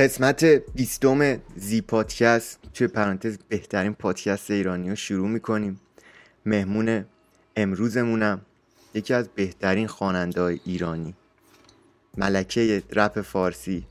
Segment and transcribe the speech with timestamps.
[0.00, 5.80] قسمت بیستم زی پادکست توی پرانتز بهترین پادکست ایرانی رو شروع می‌کنیم.
[6.46, 7.04] مهمون
[7.56, 8.40] امروزمونم
[8.94, 11.14] یکی از بهترین خواننده های ایرانی.
[12.16, 13.86] ملکه رپ فارسی.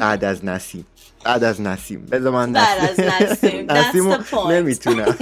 [0.00, 0.86] بعد از نسیم.
[1.24, 2.06] بعد از نسیم.
[2.06, 3.70] بذار من بعد از نسیم.
[3.70, 4.12] نسیم.
[4.52, 5.04] نمی‌تونم.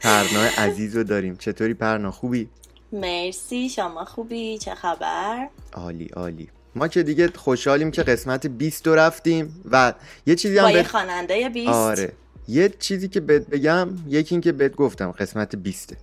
[0.00, 1.36] پرنای عزیز رو داریم.
[1.36, 2.48] چطوری پرنا؟ خوبی؟
[2.92, 3.68] مرسی.
[3.68, 6.48] شما خوبی؟ چه خبر؟ عالی عالی.
[6.76, 9.92] ما که دیگه خوشحالیم که قسمت 20 رو رفتیم و
[10.26, 12.12] یه چیزی هم با یه خواننده 20 آره.
[12.48, 15.96] یه چیزی که بهت بگم یکی این که بهت گفتم قسمت 20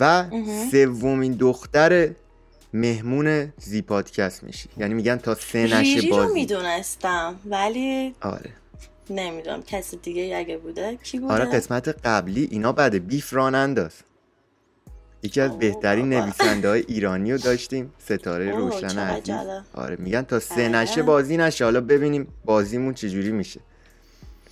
[0.00, 0.24] و
[0.70, 2.10] سومین دختر
[2.74, 4.68] مهمون زی پادکست میشی.
[4.76, 8.50] یعنی میگن تا سه نشه بازی رو می‌دونستم ولی آره.
[9.10, 13.92] نمی‌دونم کسی دیگه اگه بوده کی بوده؟ آره قسمت قبلی اینا بعد بیف ران انداز
[15.24, 17.92] یکی از بهترین نویسنده های ایرانی رو داشتیم.
[17.98, 19.34] ستاره روشن عزیز.
[19.74, 20.68] آره میگن تا سه آره.
[20.68, 21.64] نشه بازی نشه.
[21.64, 23.60] حالا ببینیم بازیمون چجوری میشه.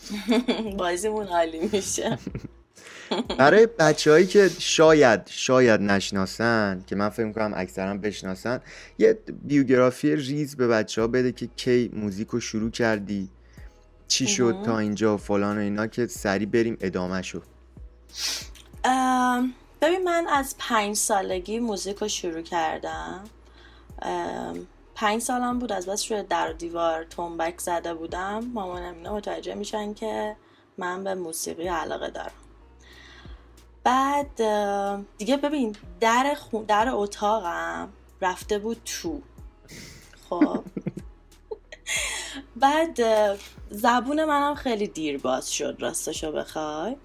[0.78, 2.18] بازیمون عالی میشه.
[3.38, 8.60] برای بچههایی که شاید شاید نشناسن که من فکر می‌کنم اکثرا بشناسن
[8.98, 13.28] یه بیوگرافی ریز به بچه ها بده که کی موزیک رو شروع کردی
[14.08, 17.42] چی شد تا اینجا و فلان و اینا که سری بریم ادامه شد
[19.82, 23.24] ببین من از پنج سالگی موزیک رو شروع کردم.
[24.94, 28.44] پنج سالم بود از بس روی در دیوار تنبک زده بودم.
[28.54, 30.36] مامانم اینا متوجه میشن که
[30.78, 32.32] من به موسیقی علاقه دارم.
[33.84, 34.36] بعد
[35.18, 37.88] دیگه ببین در, خون در اتاقم
[38.20, 39.20] رفته بود تو.
[40.30, 40.64] خب.
[42.56, 43.00] بعد
[43.70, 46.96] زبون منم خیلی دیر باز شد راستشو بخوای.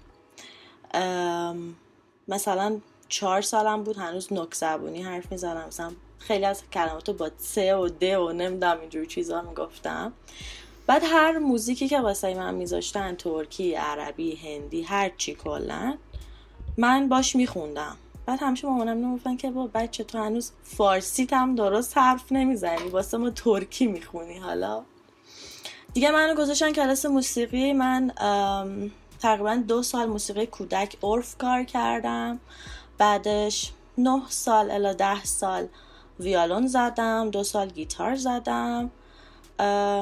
[2.28, 5.66] مثلا چهار سالم بود هنوز نک زبونی حرف می‌زنم.
[5.66, 10.12] مثلا خیلی از کلماتو با سه و ده و نمی‌دونم اینجور چیزا می‌گفتم.
[10.86, 15.98] بعد هر موزیکی که واسه من میذاشتن ترکی عربی هندی هر چی کلا
[16.76, 17.96] من باش میخوندم.
[18.26, 23.16] بعد همیشه مامانم نمی‌گفتن که با بچه تو هنوز فارسی هم درست حرف نمی‌زنی واسه
[23.16, 24.82] ما ترکی می‌خونی حالا.
[25.94, 28.12] دیگه منو گذاشتن کلاس موسیقی من
[29.22, 32.40] تقریبا دو سال موسیقی کودک ارف کار کردم.
[32.98, 35.68] بعدش نه سال الی ده سال
[36.20, 38.90] ویالون زدم دو سال گیتار زدم.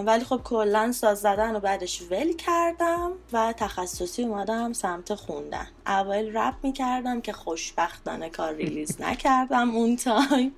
[0.07, 5.67] ولی خب کلا ساز زدن و بعدش ول کردم و تخصصی اومدم سمت خوندن.
[5.87, 10.53] اول رپ می‌کردم که خوشبختانه کار release نکردم اون time.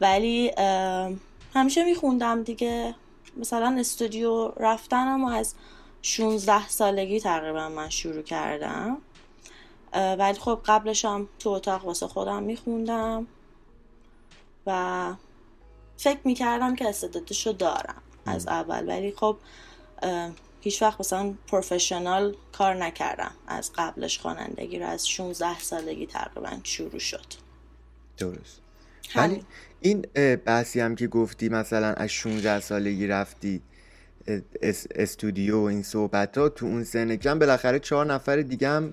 [0.00, 0.52] ولی
[1.54, 2.94] همیشه میخوندم دیگه.
[3.36, 5.54] مثلا استودیو رفتنم و از
[6.02, 8.98] 16 سالگی تقریبا من شروع کردم.
[9.92, 13.26] ولی خب قبلش هم تو اتاق واسه خودم میخوندم
[14.66, 15.14] و
[15.96, 18.88] فکر می‌کردم که استعدادشو دارم از اول.
[18.88, 19.36] ولی خب
[20.60, 24.86] هیچ وقت مثلا پروفشنال کار نکردم از قبلش خوانندگی رو.
[24.86, 27.26] از 16 سالگی تقریبا شروع شد.
[28.16, 28.60] درست.
[29.16, 29.44] ولی
[29.80, 30.02] این
[30.36, 33.62] بحثی هم که گفتی مثلا از 16 سالگی رفتی
[34.94, 38.92] استودیو و این صحبت ها تو اون سن کم بالاخره چهار نفر دیگه هم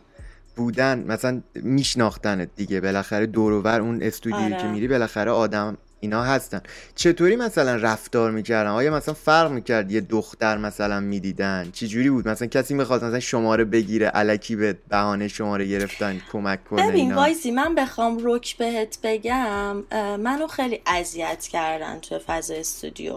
[0.56, 1.04] بودن.
[1.08, 2.82] مثلا میشناختنت دیگه.
[2.82, 4.58] بالاخره دورور اون استودیویی آره.
[4.58, 6.62] که میری بالاخره آدم اینا هستن.
[6.96, 12.28] چطوری مثلا رفتار می‌کردن؟ آیا مثلا فرق می‌کرد یه دختر مثلا می‌دیدن؟ چی جوری بود؟
[12.28, 17.52] مثلا کسی می‌خواست مثلا شماره بگیره علکی به بهانه شماره گرفتن کمک کنه ببین وایسی
[17.52, 19.84] من بخوام رک بهت بگم
[20.20, 23.14] منو خیلی اذیت کردن تو فضا استودیو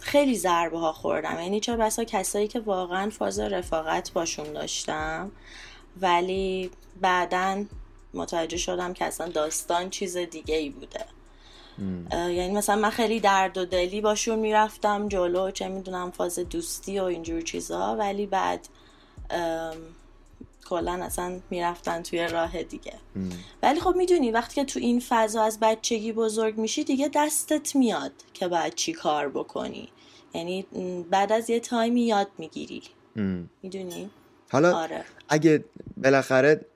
[0.00, 1.40] خیلی ضربه ها خوردم.
[1.40, 5.30] یعنی چه بسا کسایی که واقعا فاز رفاقت باشون داشتم
[6.00, 6.70] ولی
[7.00, 7.64] بعدا
[8.14, 11.04] متوجه شدم که اصلا داستان چیز دیگه ای بوده
[12.10, 17.04] یعنی مثلا من خیلی درد و دلی باشون می‌رفتم جلو چه می‌دونم فاز دوستی و
[17.04, 17.96] اینجور چیزا.
[17.96, 18.68] ولی بعد
[20.72, 22.92] کلا اصلا می‌رفتن توی راه دیگه.
[23.62, 28.12] ولی خب می‌دونی وقتی که تو این فضا از بچگی بزرگ میشی دیگه دستت میاد
[28.34, 29.88] که باید چی کار بکنی.
[30.34, 30.66] یعنی
[31.10, 32.82] بعد از یه تایمی یاد می‌گیری.
[33.62, 34.10] می‌دونی؟
[34.50, 35.04] حالا آره.
[35.28, 35.64] اگه
[35.96, 36.66] بالاخره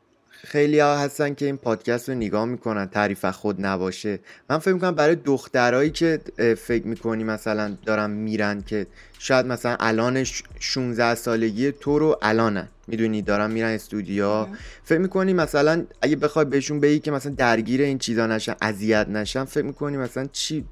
[0.46, 4.20] خیلی ها هستن که این پادکست رو نگاه می‌کنن تعریف خود نباشه.
[4.50, 6.20] من فکر می‌کنم برای دخترایی که
[6.66, 8.86] فکر می‌کنی مثلا دارن میرن که
[9.18, 10.24] شاید مثلا الان
[10.60, 12.68] 16 سالگی تو رو الانن.
[12.88, 14.46] می‌دونی؟ دارن میرن استودیو.
[14.84, 19.44] فکر می‌کنی مثلا اگه بخوای بهشون بگی که مثلا درگیر این چیزا نشن اذیت نشن
[19.44, 20.64] فکر می‌کنی مثلا چی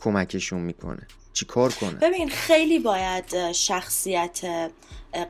[0.00, 4.40] کمکشون می‌کنه؟ چی کار کنه ببین خیلی باید شخصیت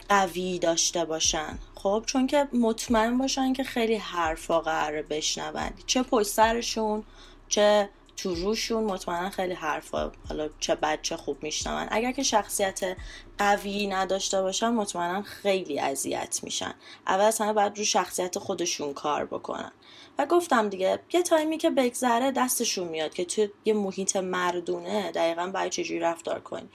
[0.09, 1.59] قوی داشته باشن.
[1.75, 5.71] خب چون که مطمئن باشن که خیلی حرفا قراره بشنون.
[5.87, 7.05] چه پشت سرشون
[7.49, 11.89] چه تو روشون مطمئنا خیلی حرفا حالا چه بد چه خوب میشنون.
[11.91, 12.97] اگر که شخصیت
[13.39, 16.75] قوی نداشته باشن مطمئنا خیلی اذیت میشن.
[17.07, 19.73] اول از همه باید رو شخصیت خودشون کار بکنن.
[20.19, 25.47] و گفتم دیگه یه تایمی که بگذره دستشون میاد که تو یه محیط مردونه دقیقا
[25.47, 26.69] باید چجوری رفتار کنی.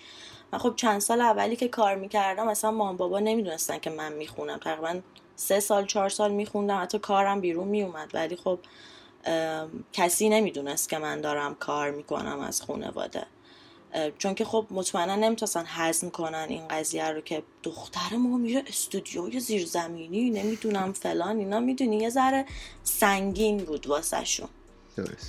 [0.54, 4.58] من خب چند سال اولی که کار می‌کردم مثلا مام بابا نمی‌دونستن که من می‌خونم.
[4.58, 5.00] تقریبا
[5.36, 6.82] سه سال چهار سال میخوندم.
[6.82, 8.60] حتی کارم بیرون میومد ولی خب
[9.94, 13.26] کسی نمی‌دونست که من دارم کار می‌کنم از خانواده.
[14.18, 19.40] چون که خب مطمئنا نمی‌تونستن هضم کنن این قضیه رو که دختر ما میره استودیوی
[19.40, 21.98] زیرزمینی نمی‌دونم فلان اینا می‌دونی.
[21.98, 22.46] یه ذره
[22.84, 24.50] سنگین بود واسه شون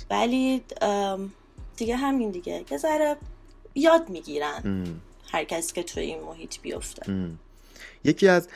[0.09, 0.63] ولی
[1.77, 2.65] دیگه همین دیگه.
[2.71, 3.17] یه ذره
[3.75, 4.85] یاد می‌گیرن.
[5.31, 7.13] هر کسی که توی این محیط بیفته.
[8.03, 8.47] یکی از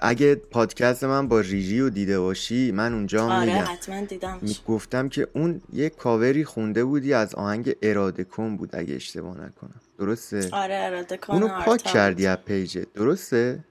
[0.00, 5.28] اگه پادکست من با ریجی رو دیده باشی من اونجا آره حتما دیدم گفتم که
[5.32, 9.80] اون یه کاوری خونده بودی از آهنگ اراده کن بود اگه اشتباه نکنم.
[9.98, 13.64] درسته؟ آره اراده کن اونو پاک کردی از page ه درسته؟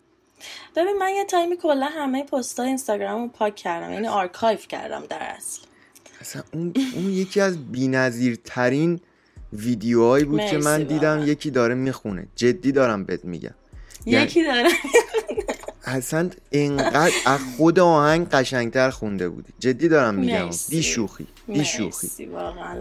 [0.75, 5.03] ببین من یه time ی کلا همه پستای اینستاگرام رو پاک کردم یعنی archive کردم
[5.09, 5.61] در اصل.
[6.21, 8.99] اصلا اون, اون یکی از بی‌نظیرترین
[9.53, 12.27] ویدیوهایی بود که من دیدم یکی داره می‌خونه.
[12.35, 13.53] جدی دارم بهت میگم.
[14.05, 14.69] یکی داره
[15.85, 19.53] اصلا اینقدر از خود آهنگ قشنگتر خونده بودی.
[19.59, 20.50] جدی دارم میگم.
[20.69, 22.29] بی شوخی بی شوخی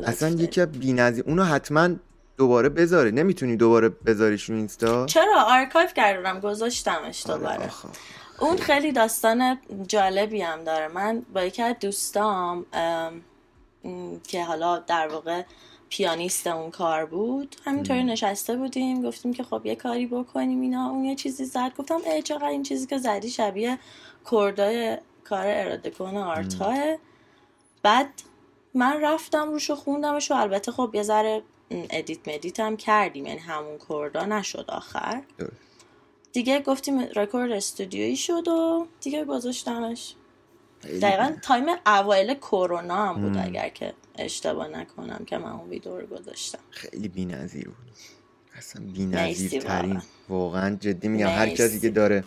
[0.05, 1.89] اصلا یکی از بی‌نظیر اونو حتما
[2.37, 6.41] دوباره بذاره نمی‌تونی دوباره بذاریش رو اینستا؟ چرا؟ آرکایو کردم.
[6.41, 7.71] گذاشتمش آره، دوباره.
[8.41, 8.93] اون خیلی.
[8.93, 9.59] داستان
[9.89, 10.89] جالبی هم داره.
[10.89, 12.67] من با یکی از دوستام
[14.29, 15.43] که حالا در واقع
[15.93, 17.57] پیانیست اون کار بود.
[17.65, 20.91] همینطوری نشسته بودیم گفتیم که خب یه کاری بکنیم اینا.
[20.91, 21.73] اون یه چیزی زد.
[21.79, 23.79] گفتم ای چقدر این چیزی که زدی شبیه
[24.31, 26.97] chord ای کار اراده کنه آرتاه
[27.83, 28.09] بعد
[28.75, 33.27] من رفتم روشو خوندمش و البته خب یه ذره edit مدیت هم کردیم.
[33.27, 35.23] یعنی همون chord ا نشد آخر.
[36.33, 40.15] دیگه گفتیم رکورد استودیویی شد و دیگه گذاشتمش.
[40.83, 46.07] دقیقا time اوایل کرونا هم بود اگر که اشتباه نکنم که من اون ویدیو رو
[46.07, 46.59] گذاشتم.
[46.71, 47.93] خیلی بی‌نظیر بود.
[48.55, 50.03] اصلا بی‌نظیر ترین.
[50.29, 52.25] واقعا جدی میگم هر کسی که داره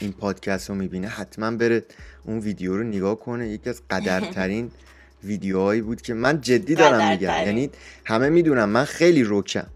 [0.00, 1.84] این پادکست رو می‌بینه حتما بره
[2.24, 3.48] اون ویدیو رو نگاه کنه.
[3.48, 4.70] یکی از قدرترین
[5.24, 7.28] ویدیوهایی بود که من جدی دارم میگم.
[7.28, 7.70] یعنی
[8.04, 9.66] همه می‌دونم من خیلی روکم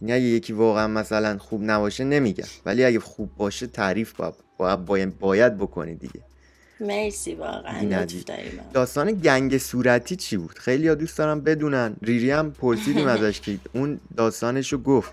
[0.00, 2.48] یعنی اگه یکی واقعا مثلا خوب نباشه نمیگم.
[2.66, 6.20] ولی اگه خوب باشه تعریف باید, باید, باید بکنی دیگه.
[6.80, 8.06] مرسی واقعا
[8.74, 11.96] داستان گنگ صورتی چی بود؟ خیلی ها دوست دارم بدونن.
[12.02, 15.12] ریری هم پرسیدیم ازش که اون داستانش رو گفت.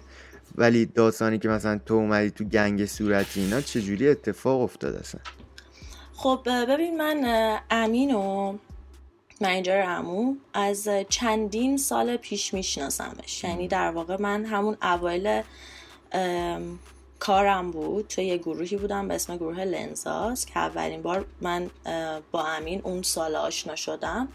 [0.55, 5.21] ولی داستانی که مثلا تو اومدی تو گنگ صورتی اینا چجوری اتفاق افتاد اصلا؟
[6.13, 8.57] خب ببین من امین و
[9.41, 13.43] منیجر امو از چندین سال پیش میشناسمش.
[13.43, 15.41] یعنی در واقع من همون اوایل
[17.19, 18.07] کارم بود.
[18.07, 21.69] توی یه گروهی بودم به اسم گروه لنزاس که اولین بار من
[22.31, 24.27] با امین اون سال آشنا شدم.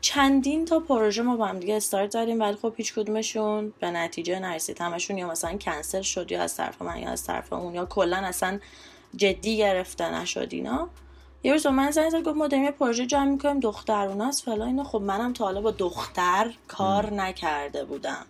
[0.00, 4.38] چندین تا پروژه ما با هم دیگه استارت زدیم ولی خب هیچ کدومشون به نتیجه
[4.38, 4.80] نرسید.
[4.80, 8.16] همشون یا مثلا کنسل شد یا از طرف من یا از طرف اون یا کلا
[8.16, 8.60] اصلا
[9.16, 10.88] جدی گرفته نشد اینا.
[11.42, 14.84] یه روز من زنگ زد گفت ما داریم یه پروژه جمع می‌کنیم دختروناست فلان اینا.
[14.84, 18.26] خب منم تا حالا با دختر کار نکرده بودم.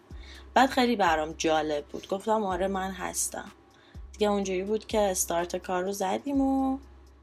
[0.55, 2.09] بعد خیلی برام جالب بود.
[2.09, 3.51] گفتم آره من هستم.
[4.21, 6.79] دیگه اونجوری بود که استارت کار رو زدیم و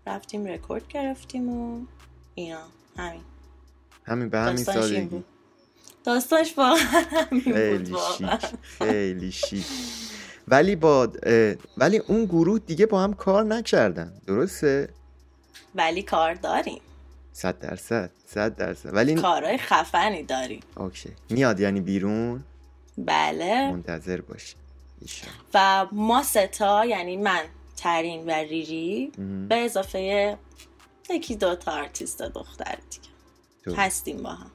[0.08, 1.86] رفتیم رکورد گرفتیم و
[2.36, 2.64] اینا.
[2.98, 3.22] همین.
[4.06, 5.24] همین به همین سادگی.
[6.04, 9.66] داستانش با همین خیلی شیک خیلی شیک.
[10.48, 11.12] ولی با
[11.78, 14.14] ولی اون گروه دیگه با هم کار نکردن.
[14.28, 14.90] درسته؟
[15.76, 16.82] ولی کار داریم.
[17.34, 18.96] صد درصد صد درصد.
[18.96, 20.62] ولی کارهای خفنی داریم.
[20.78, 21.10] okay.
[21.30, 22.44] میاد یعنی بیرون؟
[22.98, 23.72] بله.
[23.72, 24.56] منتظر باشی.
[25.54, 27.42] و ما سه تا یعنی من
[27.78, 29.12] ترین و ریری
[29.50, 30.38] به اضافه
[31.10, 33.78] یکی دو تا آرتیست دختر دیگه.
[33.78, 34.52] هستیم با هم.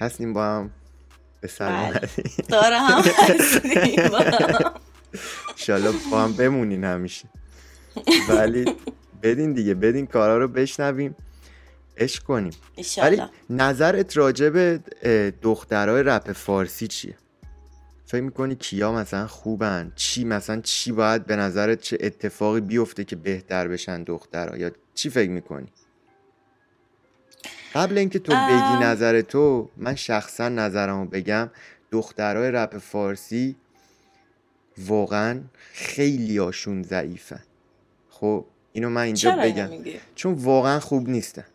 [0.00, 0.70] هستیم با هم.
[1.40, 2.48] به سلامتی بله.
[2.48, 4.74] داره هم هستیم با هم.
[5.56, 7.28] شالا با هم بمونین همیشه.
[8.28, 8.64] ولی
[9.22, 11.16] بدین دیگه بدین کارا رو بشنویم
[11.96, 12.52] عشق کنیم.
[12.98, 14.80] ولی نظرت راجع به
[15.42, 17.16] دخترای رپ فارسی چیه؟
[18.12, 23.16] فکر می‌کنی کیا مثلا خوبن؟ چی؟ مثلا چی باید به نظرت چه اتفاقی بیفته که
[23.16, 25.66] بهتر بشن دخترها یا چی فکر می‌کنی؟
[27.74, 31.50] قبل اینکه تو بگی نظر تو من شخصا نظرمو بگم.
[31.90, 33.56] دخترای رپ فارسی
[34.78, 35.40] واقعا
[35.72, 37.42] خیلی هاشون ضعیفن.
[38.10, 39.68] خب اینو من اینجا بگم.
[40.14, 41.46] چون واقعا خوب نیستن.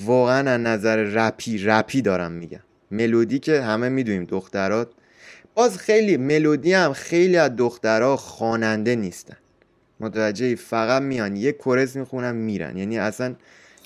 [0.00, 2.62] واقعا از نظر رپی رپی دارم میگم.
[2.90, 4.88] ملودی که همه می‌دونیم دخترات
[5.54, 9.36] باز خیلی ملودی هم خیلی از دخترها خواننده نیستن.
[10.00, 12.76] متوجه فقط میان یه کورس می‌خونن میرن.
[12.76, 13.34] یعنی اصلا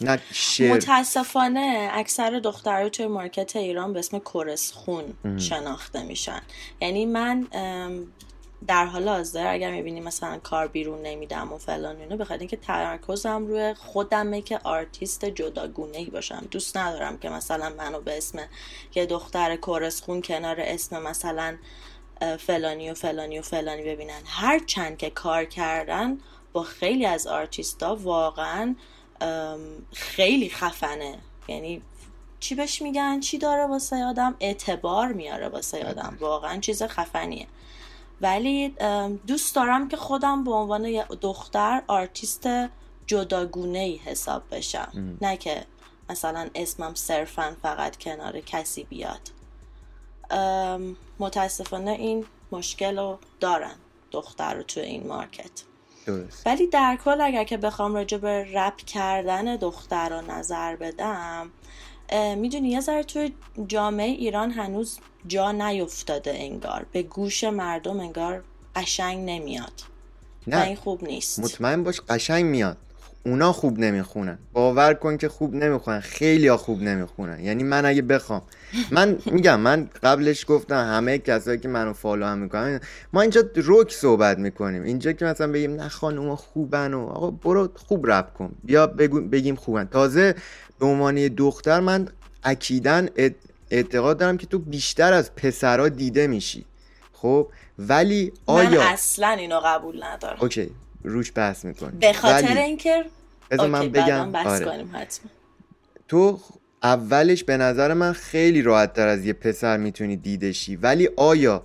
[0.01, 0.75] نه شعر.
[0.75, 5.05] متاسفانه اکثر دخترها توی market ایران به اسم chorus خون
[5.39, 6.41] شناخته میشن.
[6.81, 7.47] یعنی من
[8.67, 13.47] در حال حاضر اگر می‌بینی مثلا کار بیرون نمیدم و فلان اینو بخاطر اینکه تمرکزم
[13.47, 16.49] روی خودمه که آرتیست جداگونه ای باشم.
[16.51, 18.39] دوست ندارم که مثلا منو به اسم
[18.95, 21.57] یه دختر chorus خون کنار اسم مثلا
[22.39, 24.21] فلانی و فلانی و فلانی ببینن.
[24.27, 26.19] هر چند که کار کردن
[26.53, 28.75] با خیلی از آرتیستا واقعا
[29.93, 31.19] خیلی خفنه.
[31.49, 31.83] یعنی
[32.41, 36.17] چی بهش میگن؟ چی داره واسه آدم؟ اعتبار میاره واسه آدم.
[36.21, 37.47] واقعا چیز خفنیه.
[38.21, 38.75] ولی
[39.27, 42.49] دوست دارم که خودم به عنوان یه دختر آرتیست
[43.07, 45.19] جداگونه ای حساب بشم.
[45.21, 45.65] نه که
[46.11, 49.21] مثلا اسمم صرفا فقط کنار کسی بیاد.
[51.19, 53.75] متاسفانه این مشکل رو دارن
[54.11, 55.51] دختر رو تو این مارکت.
[56.47, 61.51] ولی در کل اگر که بخوام راجع به رپ کردن دختر رو نظر بدم
[62.37, 63.33] می‌دونی یه ذره توی
[63.69, 66.87] جامعه ایران هنوز جا نیفتاده انگار.
[66.93, 68.43] به گوش مردم انگار
[68.77, 69.73] قشنگ نمیاد.
[70.47, 70.61] نه.
[70.63, 71.39] این خوب نیست.
[71.39, 72.77] مطمئن باش قشنگ میاد.
[73.27, 74.39] اونا خوب نمی‌خونن.
[74.53, 76.01] باور کن که خوب نمی‌خونن.
[76.01, 77.41] خیلی ها خوب نمی‌خونن.
[77.45, 78.43] یعنی من اگه بخوام.
[78.91, 82.81] من میگم من قبلش گفتم همه کسایی که منو follow هم می‌کنن
[83.13, 84.83] ما اینجا رک صحبت می‌کنیم.
[84.83, 88.55] اینجا که مثلا بگیم نه خانوما خوبن و آقا برو خوب رپ کن.
[88.65, 88.87] بیا
[89.33, 89.85] بگیم خوبن.
[89.85, 90.35] تازه
[90.79, 92.09] به عنوان دختر من
[92.45, 93.09] اکیدا
[93.71, 96.65] اعتقاد دارم که تو بیشتر از پسرا دیده میشی.
[97.13, 100.37] خب؟ ولی آیا من اصلا اینو قبول ندارم.
[100.41, 100.71] okay
[101.05, 101.99] روش بحث می‌کنیم.
[101.99, 102.59] به خاطر ولی...
[102.59, 103.05] اینکه
[103.59, 104.65] من بگم بحث آره.
[104.65, 105.31] کنیم حتما.
[106.09, 106.41] تو
[106.83, 110.77] اولش به نظر من خیلی راحت تر از یه پسر می‌تونی دیده شی.
[110.77, 111.63] ولی آیا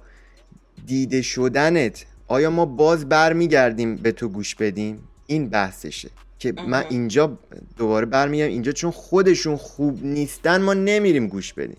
[0.85, 6.09] دیده شدنت آیا ما باز برمیگردیم به تو گوش بدیم؟ این بحثشه.
[6.41, 7.37] که من اینجا
[7.77, 8.51] دوباره برمیگردم.
[8.51, 11.77] اینجا چون خودشون خوب نیستن ما نمیریم گوش بدیم.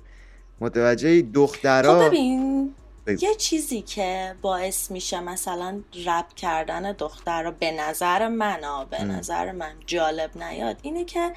[0.60, 2.74] متوجه دخترها خب ببین
[3.06, 9.52] یه چیزی که باعث میشه مثلا رب کردن دختر رو به نظر من به نظر
[9.52, 11.32] من جالب نیاد اینه که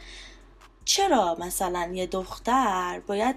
[0.86, 3.36] چرا مثلا یه دختر باید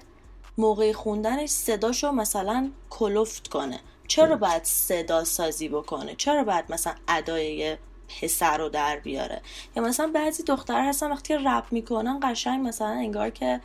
[0.59, 7.76] موقع خوندنش صداشو مثلا کلفت کنه؟ چرا باید صدا سازی بکنه؟ چرا باید مثلا ادای
[8.08, 9.42] پسر رو در بیاره.
[9.76, 13.60] یا مثلا بعضی دختر هستن وقتی رپ می‌کنن قشنگ مثلا انگار که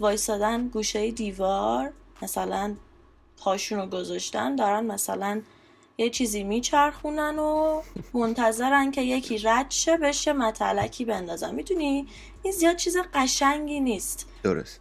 [0.00, 2.74] وایسادن گوشه دیوار مثلا
[3.38, 5.42] پاشون رو گذاشتن دارن مثلا
[5.98, 7.82] یه چیزی میچرخونن و
[8.14, 11.54] منتظرن که یکی رد شه بشه متلکی بندازن.
[11.54, 12.06] می‌دونی؟
[12.42, 14.26] این زیاد چیز قشنگی نیست.
[14.42, 14.80] درست.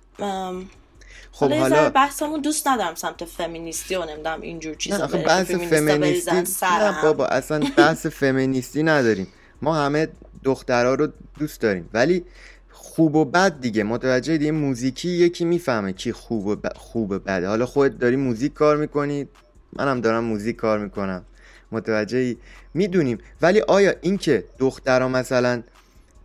[1.31, 7.01] خب حالا بحثمون دوست ندارم سمت فمینیستی و نمی‌دونم اینجور چیزا نه بحث فمینیستی نه
[7.03, 9.27] بابا اصلا بحث فمینیستی نداریم.
[9.61, 10.07] ما همه
[10.43, 11.07] دخترها رو
[11.39, 11.89] دوست داریم.
[11.93, 12.25] ولی
[12.71, 13.83] خوب و بد دیگه.
[13.83, 16.67] متوجه دیگه موزیکی یکی می‌فهمه کی خوب و ب...
[16.75, 17.47] خوب و بده.
[17.47, 19.27] حالا خودت داری موزیک کار می‌کنی.
[19.73, 21.25] منم دارم موزیک کار می‌کنم.
[21.71, 22.35] متوجه
[22.73, 23.17] می‌دونیم.
[23.41, 25.63] ولی آیا اینکه دخترها مثلا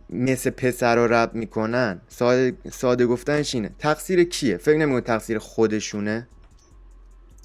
[0.09, 2.01] مثل پسر رو رب می‌کنن.
[2.07, 3.71] ساده, ساده گفتنش اینه.
[3.79, 6.27] تقصیر کیه؟ فکر نمی‌کنی تقصیر خودشونه؟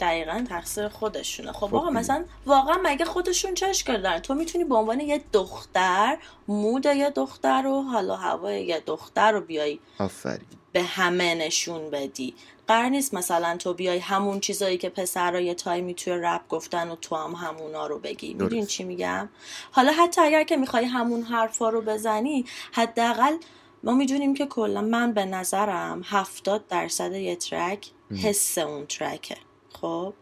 [0.00, 1.52] دقیقا تقصیر خودشونه.
[1.52, 5.20] خب, خب آقا مثلا واقعا مگه خودشون چه اشکال دارن تو می‌تونی به عنوان یه
[5.32, 6.16] دختر
[6.48, 10.46] مود یه دختر رو حالا هوای یه دختر رو بیای آفرین.
[10.72, 12.34] به همه نشون بدی.
[12.70, 16.96] قرار نیست مثلا تو بیای همون چیزایی که پسرها یه تایمی توی رپ گفتن و
[16.96, 18.34] تو هم همونا رو بگی.
[18.34, 19.28] می‌دونی چی میگم؟
[19.72, 23.36] حالا حتی اگر که می‌خوای همون حرفا رو بزنی حداقل
[23.84, 27.90] ما می‌دونیم که کلا من به نظرم هفتاد درصد یه ترک
[28.22, 29.36] حس اون ترکه.
[29.80, 30.14] خب؟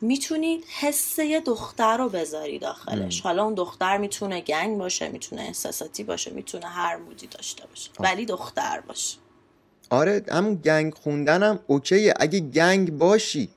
[0.00, 3.20] می‌تونی حس یه دختر رو بذاری داخلش.
[3.20, 7.90] حالا اون دختر می‌تونه گنگ باشه می‌تونه احساساتی باشه می‌تونه هر مودی داشته باشه.
[8.00, 9.18] ولی دختر باشه.
[9.90, 12.14] آره همون گنگ خوندنم اوکیه.
[12.20, 13.48] اگه گنگ باشی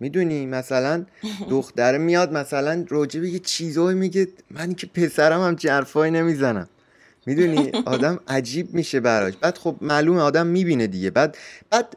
[0.00, 1.06] می‌دونی مثلا
[1.50, 6.68] دختر میاد مثلا راجع به یه چیزایی میگه من که پسرم هم جرفایی نمی‌زنم.
[7.26, 9.34] می‌دونی؟ آدم عجیب میشه براش.
[9.40, 11.10] بعد خب معلومه آدم می‌بینه دیگه.
[11.10, 11.36] بعد
[11.70, 11.96] بعد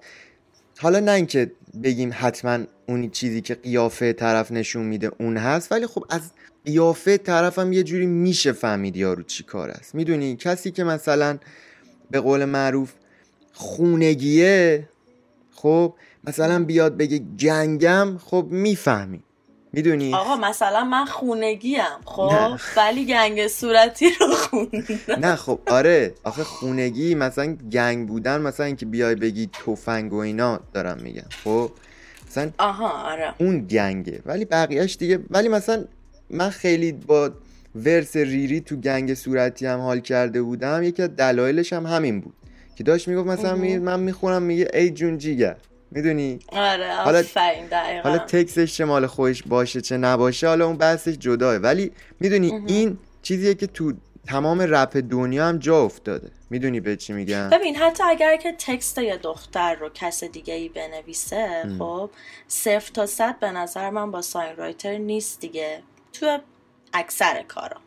[0.80, 1.52] حالا نه اینکه
[1.84, 6.22] بگیم حتما اون چیزی که قیافه طرف نشون میده اون هست ولی خب از
[6.66, 9.96] قیافه طرفم یه جوری میشه فهمید یارو چی کار است.
[9.96, 11.38] می‌دونی؟ کسی که مثلا
[12.12, 12.94] به قول معروف
[13.60, 14.90] خونگیه
[15.56, 19.24] خب مثلا بیاد بگه جنگم خب می‌فهمی.
[19.74, 25.26] می‌دونی؟ آقا مثلا من خونگیم خب؟ ولی گنگ صورتی رو خوندم.
[25.26, 26.14] نه خب آره.
[26.24, 31.72] آخه خونگی مثلا گنگ بودن مثلا اینکه بیای بگی تفنگ و اینا دارم میگم خب؟
[32.28, 33.34] مثلا آها آره.
[33.40, 34.22] اون گنگه.
[34.26, 35.86] ولی بقیهش دیگه ولی مثلا
[36.30, 37.32] من خیلی با
[37.76, 42.34] ورس ریری تو گنگ صورتی هم حال کرده بودم یکی از دلایلش هم همین بود.
[42.80, 45.56] که داشت می‌گفت مثلا می من می‌خونم میگه ای جون جیگر
[45.92, 47.24] می‌دونی؟ آره حالا-
[48.04, 51.56] حالا تکسش چه مال خودش باشه چه نباشه حالا اون بحثش جداه.
[51.56, 53.94] ولی می‌دونی این چیزیه که تو
[54.28, 56.32] تمام رپ دنیا هم جا افتاده.
[56.50, 60.70] می‌دونی به چی میگم؟ ببین حتی اگر که تکست یه دختر رو کس دیگه ای
[60.70, 62.10] بنویسه خب
[62.48, 65.80] صفر تا صد به نظر من با ساین رایتر نیست دیگه.
[66.14, 66.38] تو
[66.94, 67.78] اکثر کارا.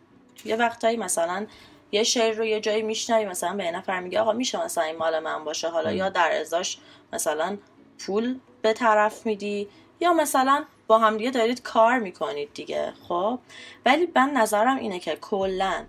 [0.45, 1.47] یه وقتایی مثلا
[1.93, 4.97] یه شعر رو یه جایی میشنوی مثلا به یه نفر میگه آقا میشه مثلا این
[4.97, 5.69] مال من باشه.
[5.69, 6.79] حالا یا در ازاش
[7.13, 7.59] مثلا
[7.99, 9.69] پول به طرف میدی
[10.01, 13.39] یا مثلا با هم دیگه دارید کار می‌کنید دیگه خب؟
[13.87, 15.85] ولی من نظرم اینه که کلا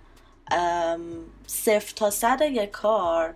[0.52, 1.00] ام،
[1.48, 3.36] صفر تا صد یک کار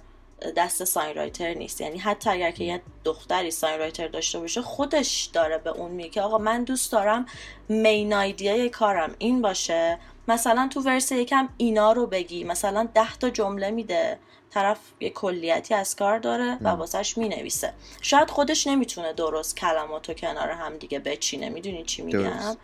[0.56, 1.82] دست ساین رایتر نیست.
[1.82, 6.22] یعنی حتی اگر که یه دختری ساین رایتر داشته باشه خودش داره به اون میگه
[6.22, 7.26] آقا من دوست دارم
[7.70, 10.00] مین آیدیای کارم این باشه.
[10.28, 12.44] مثلا تو ورس یکم اینا رو بگی.
[12.44, 14.20] مثلا ده تا جمله میده.
[14.50, 17.74] طرف یه کلیتی از کار داره و واسش می‌نویسه.
[18.02, 21.50] شاید خودش نمی‌تونه درست کلماتو کنار هم دیگه بچینه.
[21.50, 22.58] می‌دونی چی میگم.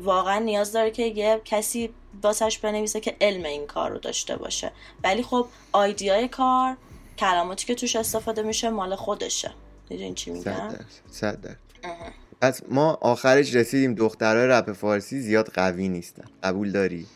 [0.00, 4.72] واقعا نیاز داره که یه کسی واسش بنویسه که علم این کار رو داشته باشه.
[5.04, 6.76] ولی خب آیدیای کار
[7.18, 9.50] کلماتی که توش استفاده میشه مال خودشه.
[9.90, 11.56] می‌دونی چی صد میگم صد
[12.40, 16.24] پس ما آخرش رسیدیم دخترهای رپ فارسی زیاد قوی نیستن.
[16.42, 17.06] قبول داری؟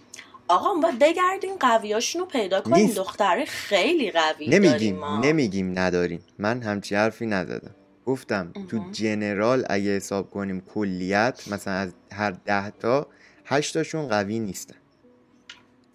[0.48, 2.86] آقا ما بگردین قویاشون رو پیدا کنیم.
[2.86, 2.96] نیست.
[2.96, 5.20] دختره خیلی قوی نمیگیم ما.
[5.20, 6.20] نمیگیم نداریم.
[6.38, 7.74] من همچی حرفی نزدم.
[8.06, 13.06] گفتم تو جنرال اگه حساب کنیم کلیت مثلا از هر ده تا
[13.44, 14.74] هشتاشون قوی نیستن.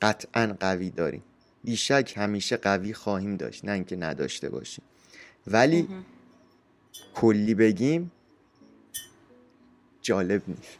[0.02, 1.24] قطعا قوی داریم.
[1.64, 4.86] بیشک همیشه قوی خواهیم داشت نه اینکه نداشته باشیم.
[5.48, 5.88] ولی
[7.16, 8.12] کلی بگیم
[10.06, 10.78] جالب نیست.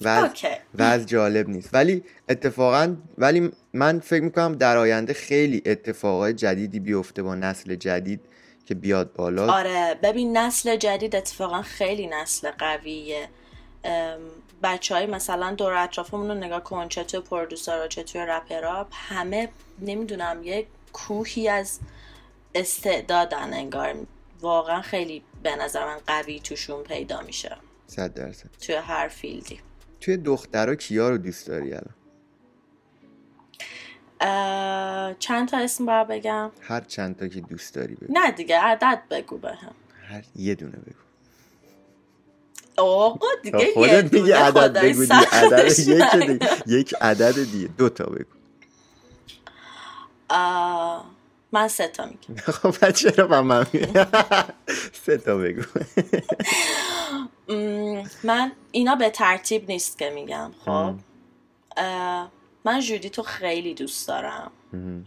[0.00, 0.48] و از, اوکی.
[0.74, 1.70] و از جالب نیست.
[1.72, 8.20] ولی اتفاقا ولی من فکر می‌کنم در آینده خیلی اتفاقای جدیدی بیفته با نسل جدید
[8.66, 9.52] که بیاد بالا.
[9.52, 13.28] آره ببین نسل جدید اتفاقا خیلی نسل قویه.
[14.62, 19.48] بچه های مثلا دور اطرافمون رو نگاه کن چه توی پرودوسرها چه توی رپرها همه
[19.80, 21.78] نمی‌دونم یه کوهی از
[22.54, 23.94] استعدادن انگار.
[24.40, 27.56] واقعا خیلی به نظر من قوی توشون پیدا میشه.
[27.92, 28.50] صد درصد.
[28.60, 29.60] توی هر فیلدی.
[30.00, 31.94] توی دخترها کیا رو دوست داری الان؟
[35.18, 38.12] چند تا اسم باید بگم؟ هر چند تا که دوست داری بگو.
[38.12, 39.74] نه دیگه عدد بگو بهم
[40.08, 41.02] هر یه دونه بگو.
[42.76, 46.12] آقا دیگه یه خودت دونه عدد بگو دیگه عدد یک.
[46.12, 48.30] دیگه یک عدد دیگه دو تا بگو.
[50.28, 51.10] آه،
[51.52, 52.42] من سه تا میگم.
[52.62, 53.86] خب چرا با من میگی؟
[55.04, 55.62] سه تا بگو.
[58.22, 60.94] من اینا به ترتیب نیست که میگم خب.
[62.64, 64.50] من جودیتو خیلی دوست دارم.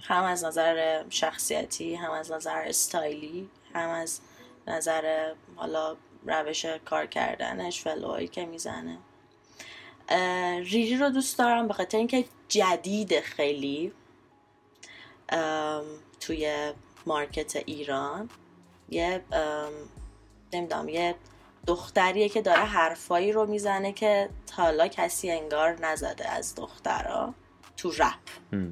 [0.01, 4.19] هم از نظر شخصیتی هم از نظر استایلی هم از
[4.67, 8.97] نظر حالا روش کار کردنش فلوهایی که می‌زنه.
[10.59, 13.91] ریری رو دوست دارم به خاطر اینکه جدید خیلی.
[16.25, 16.73] توی
[17.05, 18.29] مارکت ایران
[18.89, 19.21] یه
[20.53, 21.15] نمی‌دونم یه
[21.67, 27.33] دختریه که داره حرفایی رو می‌زنه که تا حالا کسی انگار نزده از دخترها
[27.77, 28.63] تو رپ.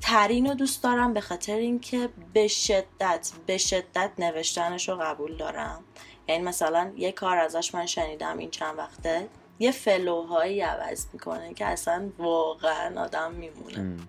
[0.00, 5.84] ترین رو دوست دارم به خاطر اینکه به شدت به شدت نوشتنش رو قبول دارم
[6.28, 11.66] یعنی مثلا یه کار ازش من شنیدم این چند وقته یه فلوهایی عوض می‌کنه که
[11.66, 14.08] اصلا واقعا آدم میمونه ام.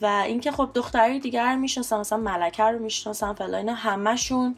[0.00, 4.56] و اینکه خب دختری دیگر می‌شناسم مثلا ملکه رو می‌شناسم فلا اینا همشون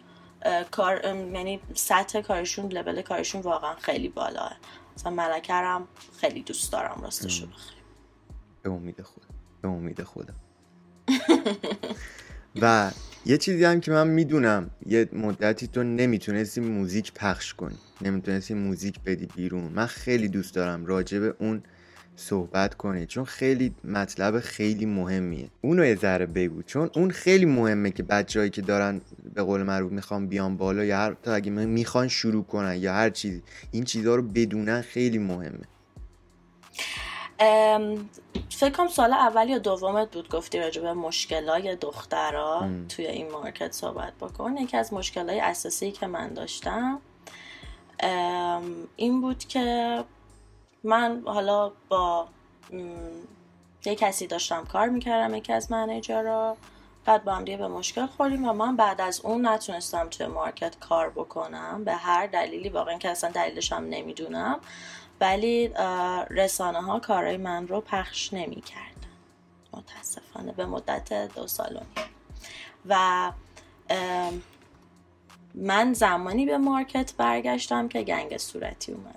[0.70, 4.56] کار یعنی سطح کارشون لول کارشون واقعا خیلی بالاه
[4.96, 5.88] مثلا ملکه رو هم
[6.20, 7.76] خیلی دوست دارم راستشو بخوای
[8.62, 9.26] به امید خدا
[9.62, 10.34] به امید خدا
[12.62, 12.90] و
[13.26, 19.00] یه چیزی هم که من می‌دونم یه مدتی تو نمی‌تونستی موزیک پخش کنی نمی‌تونستی موزیک
[19.00, 19.72] بدی بیرون.
[19.72, 21.62] من خیلی دوست دارم راجع به اون
[22.18, 25.48] صحبت کنی چون خیلی مطلب خیلی مهمیه.
[25.60, 29.00] اونو یه ذره بگو چون اون خیلی مهمه که بچههایی که دارن
[29.34, 33.10] به قول معروف می‌خوان بیان بالا یا هر تا اگه می‌خوان شروع کنن یا هر
[33.10, 35.64] چیزی این چیزها رو بدونن خیلی مهمه.
[38.50, 43.72] فکر کنم سال اول یا دومت بود گفتی راجع به مشکلای دخترها توی این مارکت
[43.72, 44.56] صحبت بکن.
[44.56, 47.00] یکی از مشکلای اساسی که من داشتم
[48.96, 50.04] این بود که
[50.88, 52.28] من حالا با
[53.84, 56.56] یه کسی داشتم کار می‌کردم یکی از منیجرها
[57.04, 60.78] بعد با هم دیگه به مشکل خوردیم و من بعد از اون نتونستم توی مارکت
[60.78, 61.84] کار بکنم.
[61.84, 64.60] به هر دلیلی واقعا که اصلا دلیلش هم نمی‌دونم.
[65.20, 65.68] ولی
[66.30, 68.88] رسانه ها کارهای من رو پخش نمی‌کردن.
[69.72, 71.80] متاسفانه به مدت دو سال و
[72.88, 73.32] و
[75.54, 79.14] من زمانی به مارکت برگشتم که گنگ صورتی اومد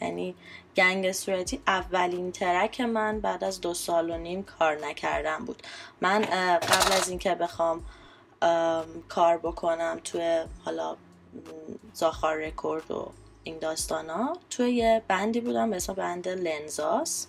[0.00, 0.34] یعنی
[0.76, 5.62] گنگ صورتی اولین ترک من بعد از دو سال و نیم کار نکردم بود.
[6.00, 6.20] من
[6.58, 7.84] قبل از اینکه بخوام
[9.08, 10.96] کار بکنم توی حالا
[11.92, 13.10] زاخار رکورد و
[13.42, 17.26] این داستان ها توی یه بندی بودم به اسم بند لنزاس.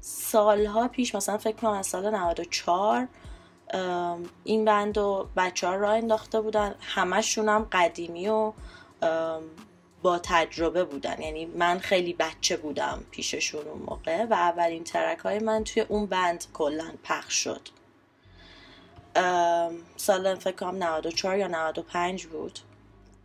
[0.00, 3.08] سالها پیش مثلا فکر کنم از سال 94
[4.44, 6.74] این بند و بچه ها را انداخته بودن.
[6.80, 8.52] همشون هم قدیمی و
[10.02, 11.22] با تجربه بودن.
[11.22, 16.06] یعنی من خیلی بچه بودم پیششون اون موقع و اولین ترک های من توی اون
[16.06, 17.68] بند کلا پخش شد.
[19.96, 22.58] سال فکر کنم 94 یا 95 بود.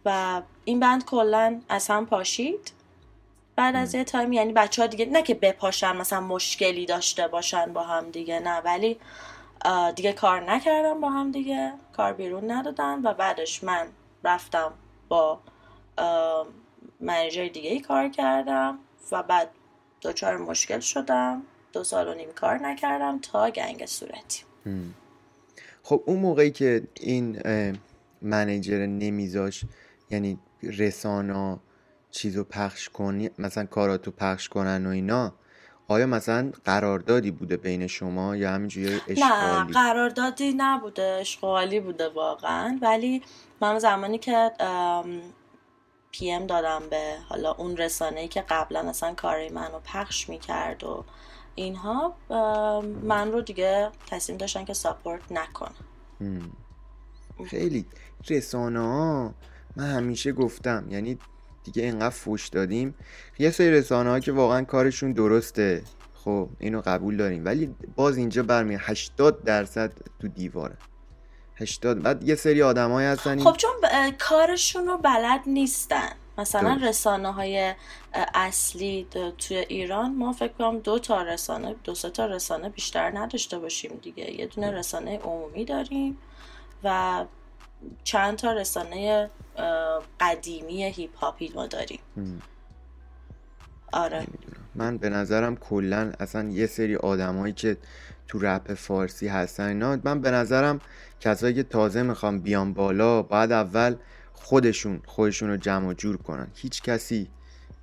[0.06, 2.72] و این بند کلا از هم پاشید.
[3.56, 7.74] بعد از یه تایم یعنی بچه ها دیگه نه که بپاشن مثلا مشکلی داشته باشن
[7.74, 8.58] با هم دیگه نه.
[8.60, 9.00] ولی
[9.96, 13.88] دیگه کار نکردم با هم دیگه کار بیرون ندادن و بعدش من
[14.24, 14.74] رفتم
[15.10, 15.40] با
[17.02, 18.80] منیجر دیگه ای کار کردم
[19.12, 19.50] و بعد
[20.02, 21.42] دچار مشکل شدم.
[21.74, 24.44] دو سال و نیم کار نکردم تا گنگ صورتی.
[25.84, 27.42] خب اون موقعی که این
[28.22, 29.64] منیجر نمیذاش
[30.10, 31.60] یعنی رسانا
[32.12, 35.34] چیزو پخش کنی مثلا کاراتو پخش کنن و اینا
[35.88, 42.80] آیا مثلا قراردادی بوده بین شما یا همینجوری اشغالی؟ نه قراردادی نبوده اشغالی بوده واقعا.
[42.82, 43.22] ولی
[43.62, 44.52] من زمانی که
[46.12, 50.84] پی ام دادم به حالا اون رسانه ای که قبلا اصلا کاری منو پخش می‌کرد
[50.84, 51.04] و
[51.56, 52.16] اینها
[53.04, 55.86] من رو دیگه تصمیم داشتن که ساپورت نکنم.
[57.48, 57.86] خیلی
[58.30, 59.34] رسانه ها
[59.76, 61.18] من همیشه گفتم یعنی
[61.64, 62.96] دیگه اینقدر فوش دادیم.
[63.40, 65.84] یه سری رسانه ها که واقعا کارشون درسته.
[66.14, 67.46] خب اینو قبول داریم.
[67.46, 70.78] ولی باز اینجا برمی 80 درصد تو دیواره.
[71.62, 73.72] 80 بعد یه سری آدمایی هستن خب چون
[74.20, 76.10] کارشون رو بلد نیستن.
[76.38, 77.74] مثلا رسانه های
[78.34, 83.60] اصلی توی ایران ما فکر کنم دو تا رسانه دو سه تا رسانه بیشتر نداشته
[83.60, 84.32] باشیم دیگه.
[84.40, 86.18] یه دونه رسانه عمومی داریم
[86.84, 87.26] و
[88.04, 89.30] چند تا رسانه
[90.20, 92.00] قدیمی هیپ هاپی ما داریم.
[93.94, 94.28] آره.
[94.76, 97.78] من به نظرم کلا اصلا یه سری آدمایی که
[98.32, 100.80] تو رپ فارسی هستن اینا من به نظرم
[101.20, 103.96] کسایی که تازه می‌خوام بیان بالا باید اول
[104.34, 106.48] خودشون خودشون رو جمع و جور کنن.
[106.56, 107.28] هیچ کسی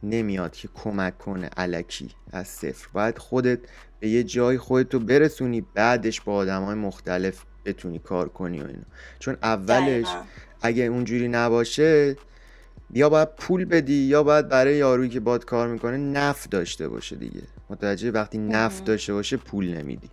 [0.02, 2.88] نمیاد که کمک کنه الکی از صفر.
[2.92, 3.58] باید خودت
[4.00, 8.82] به یه جای خودتو برسونی بعدش با آدم های مختلف بتونی کار کنی و اینا.
[9.18, 10.06] چون اولش
[10.62, 12.16] اگه اونجوری نباشه
[12.94, 17.16] یا باید پول بدی یا باید برای یارویی که باهات کار می‌کنه نفع داشته باشه
[17.16, 17.42] دیگه.
[17.70, 20.10] متوجه؟ وقتی نفع داشته باشه پول نمیدی.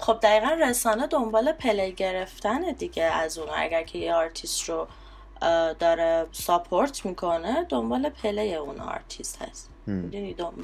[0.00, 3.48] خب دقیقا رسانه دنبال play گرفتن دیگه از اون.
[3.56, 4.86] اگر که یه آرتیست رو
[5.78, 9.70] داره support می‌کنه دنبال play اون آرتیست هست.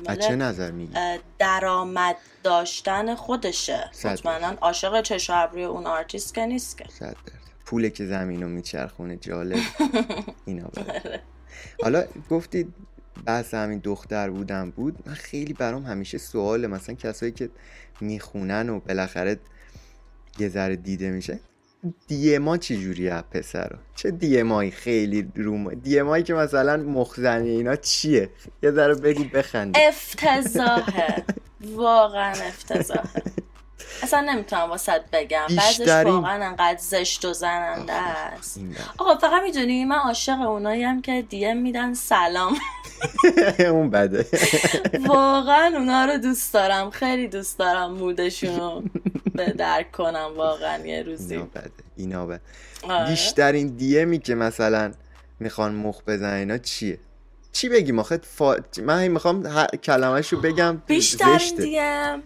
[0.06, 0.94] از چه نظر میگی؟
[1.38, 3.90] درآمد داشتن خودشه.
[4.04, 6.84] مطمئنا عاشق چش اون آرتیست که نیست که.
[6.88, 7.16] صد
[7.64, 9.58] پوله که زمین رو میچرخونه جالب.
[10.46, 11.22] اینا آره.
[11.82, 12.74] حالا گفتید
[13.24, 17.50] بحث همین دختر بودن بود من خیلی برام همیشه سواله مثلا کسایی که
[18.00, 19.38] می‌خونن و بالاخره
[20.38, 21.40] یه ذره دیده میشه
[22.08, 27.50] دی ما چی جوریه پسر؟ چه دی مایی خیلی روم دی مایی که مثلا مخزنی
[27.50, 28.30] اینا چیه؟
[28.62, 31.24] یه ذره بگو بخند افتضاحه.
[31.74, 33.22] واقعا افتضاحه.
[34.02, 35.46] اصلا نمی‌تونم واسط بگم.
[35.56, 38.60] بعضش واقعا انقدر زشت و زننده است.
[38.98, 42.56] آقا فقط می‌دونی من عاشق اونایی هم که دیم میدن سلام.
[43.58, 44.26] اون بده.
[45.08, 46.90] واقعا اونا رو دوست دارم.
[46.90, 48.82] خیلی دوست دارم مودشون رو
[49.58, 51.34] درک کنم واقعا یه روزی.
[51.34, 51.70] اینا بده.
[51.96, 52.40] اینا بده.
[52.88, 53.10] آره.
[53.10, 54.92] بیشترین دیمی که مثلا
[55.40, 56.98] می‌خوان مخ بزن اینا چیه؟
[57.52, 58.56] چی بگیم آخه؟ فا...
[58.82, 60.82] من می‌خوام کلمهش رو بگم.
[60.86, 62.22] بیشترین دیم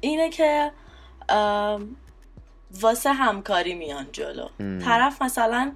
[0.00, 0.72] اینه که
[2.80, 4.48] واسه همکاری میان جلو.
[4.84, 5.72] طرف مثلا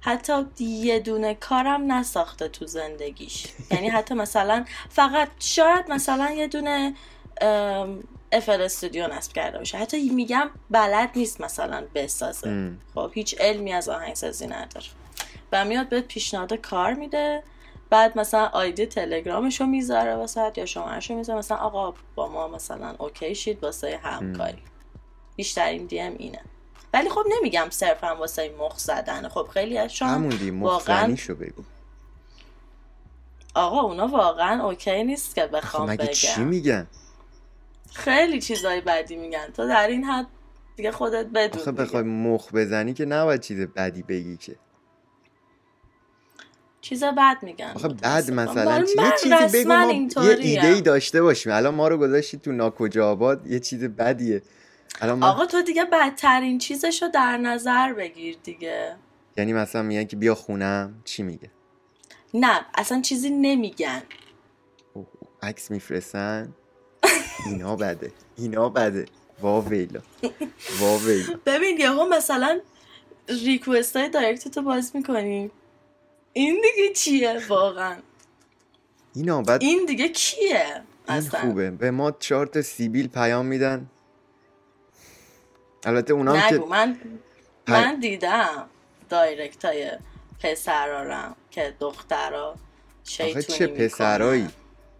[0.00, 3.46] حتی یه دونه کارم نساخته تو زندگیش.
[3.72, 6.94] یعنی حتی مثلا فقط شاید مثلا یه دونه
[8.32, 9.78] افل استودیو نصب کرده باشه.
[9.78, 12.72] حتی میگم بلد نیست مثلا بسازه.
[12.94, 14.86] خب هیچ علمی از آهنگسازی نداره.
[15.52, 17.42] و میاد بهت پیشنهاد کار میده.
[17.90, 21.38] بعد مثلا آیدی تلگرامشو می‌ذاره واسه یا شمارشو می‌ذاره.
[21.38, 24.62] مثلا آقا با ما مثلا اوکی شید واسه همکاری.
[25.36, 26.40] بیشترین دی ام اینه.
[26.94, 29.28] ولی خب نمیگم صرفا واسه مخ زدن.
[29.28, 30.28] خب خیلی از شما
[30.60, 31.62] واقعا بگو.
[33.54, 36.12] آقا اونا واقعا اوکی نیست که بخوام مگه بگم.
[36.12, 36.86] چی میگن؟
[37.92, 39.46] خیلی چیزای بدی میگن.
[39.56, 40.26] تو در این حد
[40.76, 44.56] دیگه خودت بدون آخه بخوای مخ بزنی که نباید چیز بدی بگی که.
[46.88, 47.72] چیز بد میگن.
[47.74, 48.84] آخه بد مثلا.
[48.84, 49.92] چی یه چیزی بگو ما
[50.24, 51.52] یه ایده ای داشته باشیم.
[51.52, 54.42] الان ما رو گذاشتی تو ناکجا آباد یه چیز بدیه.
[55.00, 58.96] الان آقا تو دیگه بدترین چیزشو در نظر بگیر دیگه.
[59.36, 61.50] یعنی مثلا میگن که بیا خونم چی میگه؟
[62.34, 64.02] نه اصلا چیزی نمیگن.
[65.42, 66.54] عکس میفرستن؟
[67.46, 69.06] اینا بده اینا بده.
[69.42, 70.00] وا ویلا
[70.80, 71.34] وا ویلا.
[71.46, 72.60] ببین یهو مثلا
[73.28, 75.50] ریکوست های دایرکت تو باز می‌کنی.
[76.36, 77.96] این دیگه چیه واقعا؟
[79.14, 81.70] اینا بعد این دیگه کیه این خوبه.
[81.70, 83.90] به ما چهار تا سیبیل پیام میدن.
[85.84, 86.96] البته اونا که من
[87.68, 88.68] من دیدم
[89.08, 89.90] دایرکت های
[90.40, 92.56] پسرارم که دخترا
[93.20, 94.48] آخه چه پسرایی؟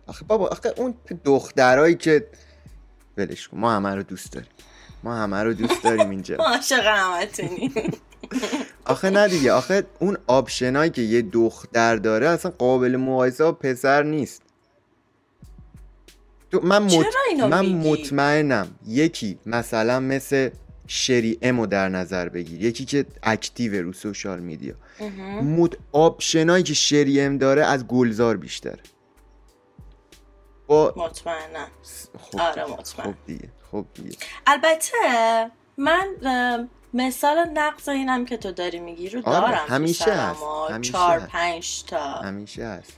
[0.07, 0.95] آخه بابا آخه اون
[1.25, 2.27] دخترایی که
[3.17, 4.51] ولش ما همه رو دوست داریم.
[5.03, 6.37] ما همه رو دوست داریم اینجا.
[6.47, 7.73] عاشق همتونی
[8.87, 14.03] آخه نه دیگه آخه اون آپشنایی که یه دختر داره اصلا قابل مقایسه با پسر
[14.03, 14.43] نیست.
[16.53, 17.07] تو من, مط...
[17.51, 20.51] من مطمئنم یکی مثلا مثل
[20.87, 24.75] شری امو در نظر بگیر یکی که active رو social media.
[25.43, 28.83] attention ی که شری ام داره از گلزار بیشتره
[30.67, 30.95] با...
[30.97, 31.69] مطمئنم.
[32.21, 33.07] خب آره مطمئن.
[33.07, 34.17] خب دیگه خب دیگه.
[34.47, 34.97] البته
[35.77, 36.07] من
[36.95, 41.85] مثال نقض اینم که تو داری میگی رو آره، دارم همیشه هست همیشه چار پنج
[41.85, 42.13] تا.
[42.13, 42.93] همیشه هست.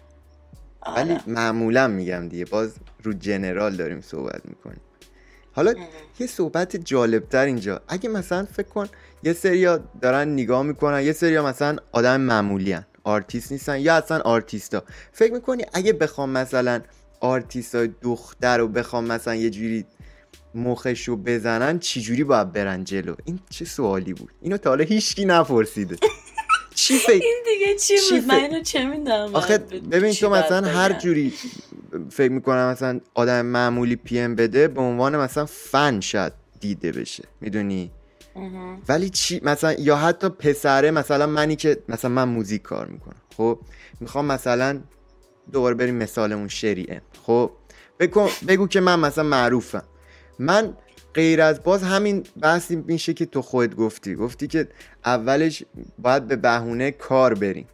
[0.81, 1.03] آره.
[1.03, 4.81] ولی معمولا میگم دیگه باز رو general داریم صحبت می‌کنیم.
[5.53, 5.75] حالا
[6.19, 7.81] یه صحبت جالبتر اینجا.
[7.89, 8.89] اگه مثلا فکر کن
[9.23, 12.87] یه سریا دارن نگاه می‌کنن یه سریا مثلا آدم معمولی ان.
[13.05, 14.83] آرتیست نیستن یا اصلا آرتیستا.
[15.13, 16.81] فکر می‌کنی اگه بخوام مثلا
[17.21, 19.85] آرتیست های دختر رو بخوام مثلا یه جوری
[20.55, 25.25] مخش رو بزنن چجوری باید برن جلو؟ این چه سوالی بود؟ اینو تا حالا هیچکی
[25.25, 25.97] نپرسیده.
[26.75, 30.69] چی فکر این دیگه چی, چی بود؟ من اینو چه می‌دونم؟ آخه ببین تو مثلا
[30.69, 31.35] هر جوری
[32.11, 37.25] فکر می‌کنم مثلا آدم معمولی پی ام بده به عنوان مثلا فن شاید دیده بشه.
[37.41, 37.91] می‌دونی؟
[38.89, 43.23] ولی چی مثلا یا حتی پسره مثلا منی که مثلا من موزیک کار می‌کنم.
[43.37, 43.59] خب؟
[44.01, 44.81] می‌خوام مثلا
[45.53, 47.51] دوباره بریم مثال اون شری ام خب؟
[47.99, 49.83] بگو, بگو که من مثلا معروفم.
[50.39, 50.77] من
[51.15, 54.15] غیر از باز همین بحثی میشه که تو خود گفتی.
[54.15, 54.69] گفتی که
[55.05, 55.63] اولش
[55.99, 57.69] باید به بهونه کار بریم.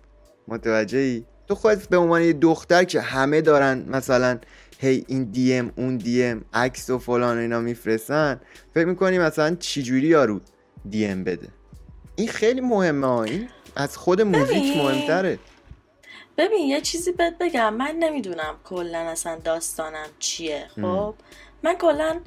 [0.49, 4.39] متوجه ای تو خودت به عنوان یه دختر که همه دارن مثلا
[4.79, 8.41] هی این دی ام اون دی ام عکس و فلان اینا میفرستن
[8.75, 10.41] فکر می‌کنی مثلا چجوری یارو
[10.91, 11.49] دی ام بده؟
[12.17, 15.39] این خیلی مهمه این از خود موزیک مهمتره.
[16.39, 17.75] ببین یه چیزی بهت بگم.
[17.75, 20.67] من نمی‌دونم کلا اصلا داستانم چیه.
[20.83, 21.15] خب؟
[21.63, 22.21] من کلا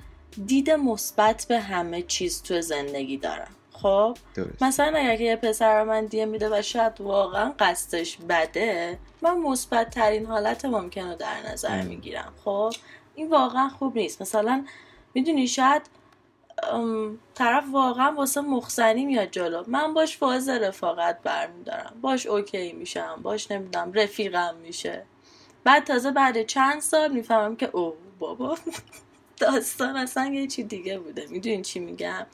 [0.45, 3.51] دید مثبت به همه چیز تو زندگی دارم.
[3.71, 4.17] خب؟
[4.61, 10.25] مثلا اگر یه پسر من دیه میده و شاید واقعا قصدش بده من مثبت ترین
[10.25, 12.33] حالت ممکن رو در نظر می‌گیرم.
[12.45, 12.73] خب؟
[13.15, 14.21] این واقعا خوب نیست.
[14.21, 14.65] مثلا
[15.13, 15.81] می‌دونی شاید
[17.35, 19.63] طرف واقعا واسه مخزنی میاد جلو.
[19.67, 21.93] من باش فاز رفاقت برمیدارم.
[22.01, 23.19] باش اوکی میشم.
[23.21, 25.05] باش نمی‌دونم رفیقم میشه.
[25.63, 28.57] بعد تازه بعد چند سال می‌فهمم که اوه بابا.
[29.37, 31.25] داستان اصلا یه چی دیگه بوده.
[31.29, 32.25] می‌دونین چی میگم؟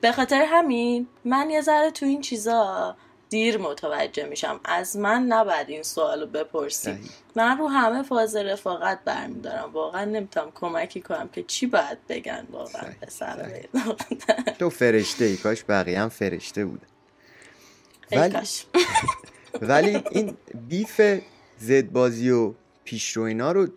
[0.00, 2.96] به خاطر همین من یه ذره تو این چیزا
[3.28, 4.60] دیر متوجه میشم.
[4.64, 6.98] از من نباید این سوالو بپرسی.
[7.36, 9.72] من رو همه فاز رفاقت برمیدارم.
[9.72, 13.50] واقعا نمی‌تونم کمکی کنم که چی باید بگن واقعا پسر
[14.58, 16.86] تو فرشته ای کاش بقیه هم فرشته بوده.
[18.12, 18.36] ولی,
[19.70, 20.36] ولی این
[20.68, 21.00] بیف
[21.58, 23.68] زد بازی و پیشرو اینا رو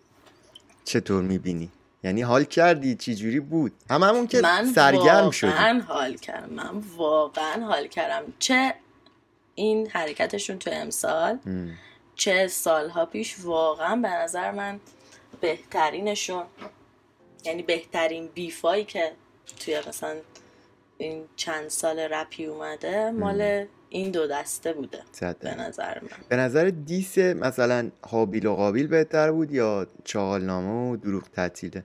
[0.85, 1.71] چطور می‌بینی؟
[2.03, 5.49] یعنی حال کردی چی جوری بود؟ هممون که من سرگرم شدی.
[5.49, 6.53] من حال کردم.
[6.53, 8.33] من واقعا حال کردم.
[8.39, 8.73] چه
[9.55, 11.39] این حرکتشون تو امسال؟
[12.15, 14.79] چه سالها پیش واقعا به نظر من
[15.41, 16.43] بهترینشون
[17.45, 19.11] یعنی بهترین بیفایی که
[19.59, 20.15] توی مثلا
[20.97, 25.03] این چند سال رپی اومده مال این دو دسته بوده
[25.39, 26.09] به نظر من.
[26.29, 31.83] به نظر diss مثلا هابیل و قابیل بهتر بود یا چهالنامه و دروغ تعطیله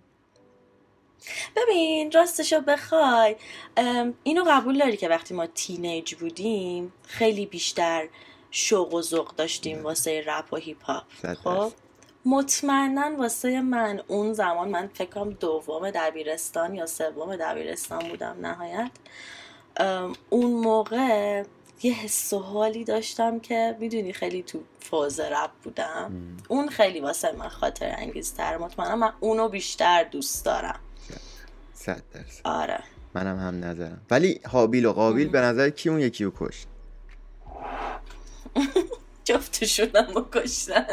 [1.57, 3.37] ببین راستشو بخوای.
[4.23, 8.09] اینو قبول داری که وقتی ما teenage بودیم خیلی بیشتر
[8.51, 11.05] شوق و ذوق داشتیم واسه رپ و هیپ هاپ.
[11.35, 11.73] خب؟
[12.25, 18.91] مطمئنا واسه من اون زمان من فکرم دوم دبیرستان یا سوم دبیرستان بودم نهایت
[20.31, 21.43] اون موقع
[21.83, 26.13] یه حس و حالی داشتم که می‌دونی خیلی تو فاز رب بودم.
[26.49, 30.81] اون خیلی واسه من خاطر انگیزتر مطمئنم من اونو بیشتر دوست دارم.
[31.75, 32.41] صد درصد.
[32.45, 32.81] آره.
[33.15, 34.01] منم هم نظرم.
[34.11, 36.67] ولی حابیل و قابیل به نظر کی اون یکی رو کشت؟
[39.25, 40.87] جفتشونم رو کشتن.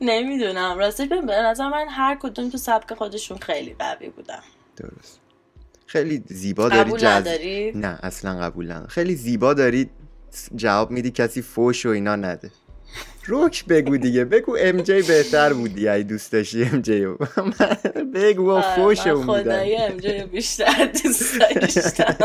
[0.00, 0.78] نمی‌دونم.
[0.78, 4.42] راستش به نظر من هر کدوم تو سبک خودشون خیلی قوی بودن.
[4.76, 5.20] درست.
[5.86, 9.90] خیلی زیبا داری قبول نداری؟ نه اصلا قبول نداری خیلی زیبا داری
[10.56, 12.50] جواب میدی کسی فوش و اینا نده.
[13.26, 17.06] روک بگو دیگه بگو ام جی بهتر بودی ای دوست داشتی ام جی
[18.14, 22.16] بگو فوش من خدای ام جی بیشتر دوست داشتم.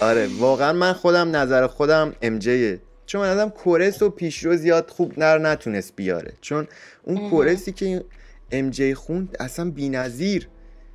[0.00, 4.90] آره واقعا من خودم نظر خودم ام جیه چون من ازم کورس و پیشرو زیاد
[4.90, 6.32] خوب نر نتونست بیاره.
[6.40, 6.66] چون
[7.02, 8.04] اون کورسی که
[8.50, 10.48] ام جی خوند اصلا بی‌نظیر.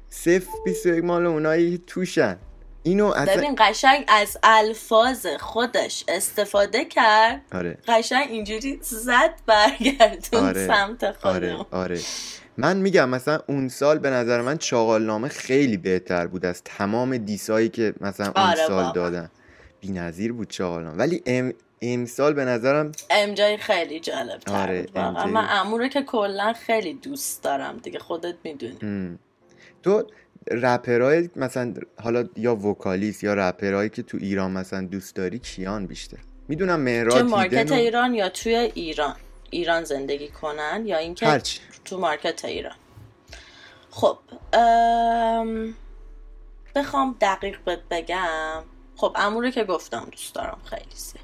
[0.09, 2.37] صف 21 مال اونایی توشن.
[2.83, 7.41] اینو اصلا ببین قشنگ از الفاظ خودش استفاده کرد.
[7.51, 7.77] آره.
[7.87, 10.67] قشنگ اینجوری زد برگردون آره.
[10.67, 11.35] سمت خودم.
[11.35, 11.55] آره.
[11.71, 11.99] آره
[12.57, 17.69] من میگم مثلا اون سال به نظر من چاقالنامه خیلی بهتر بود از تمام دیسایی
[17.69, 18.91] که مثلا اون آره، سال واقعا.
[18.91, 19.29] دادن.
[19.81, 20.97] بی‌نظیر بود چاقالنامه.
[20.97, 24.97] ولی ام امسال به نظرم ام جی خیلی جالب تر آره، بود.
[24.97, 29.17] من اموره که کلا خیلی دوست دارم دیگه خودت می‌دونی.
[29.83, 30.03] تو
[30.51, 31.73] رپرهای مثلا
[32.03, 36.81] حالا یا وکالیست یا رپرهایی که تو ایران مثلا دوست داری کیان بیشتر؟ می‌دونم تو
[36.81, 39.15] مهراد مارکت و- ایران یا توی ایران
[39.49, 42.75] ایران زندگی کنن یا اینکه هرچی تو مارکت ایران.
[43.89, 44.17] خب
[44.53, 45.73] ام،
[46.75, 48.63] بخوام دقیق بهت بگم.
[48.95, 51.23] خب اموره که گفتم دوست دارم خیلی زیاد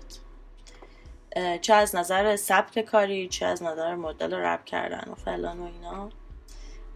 [1.62, 6.10] چه از نظر سبک کاری چه از نظر مدل رپ کردن و فلان و اینا.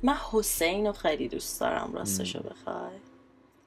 [0.03, 2.91] من حسین رو خیلی دوست دارم راستشو بخوای.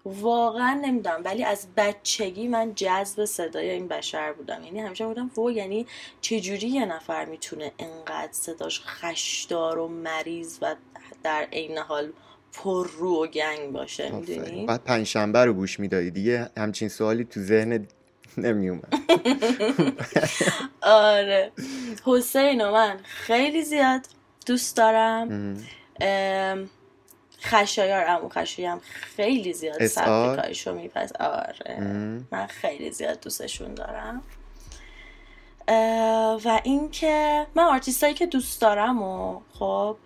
[0.05, 4.65] واقعا نمی‌دونم ولی از بچگی من جذب صدای این بشر بودم.
[4.65, 5.87] یعنی همیشه بودم و یعنی
[6.21, 10.77] چجوری یه نفر می‌تونه انقدر صداش خشدار و مریض و
[11.23, 12.13] در عین حال
[12.53, 14.11] پر رو و گنگ باشه.
[14.11, 16.51] می‌دونی؟ بعد پنجشنبه رو گوش می‌دادی دیگه.
[16.57, 17.87] همچین سوالی تو ذهن
[18.37, 18.95] نمیومد
[20.83, 21.53] آره.
[22.05, 24.07] حسین و من خیلی زیاد
[24.47, 25.57] دوست دارم.
[27.41, 31.81] خشایار امو خشایم خیلی زیاد SR؟ سبک کارشو میپس آره.
[32.31, 34.23] من خیلی زیاد دوستشون دارم.
[36.45, 39.97] و اینکه من آرتیستایی که دوست دارم و خب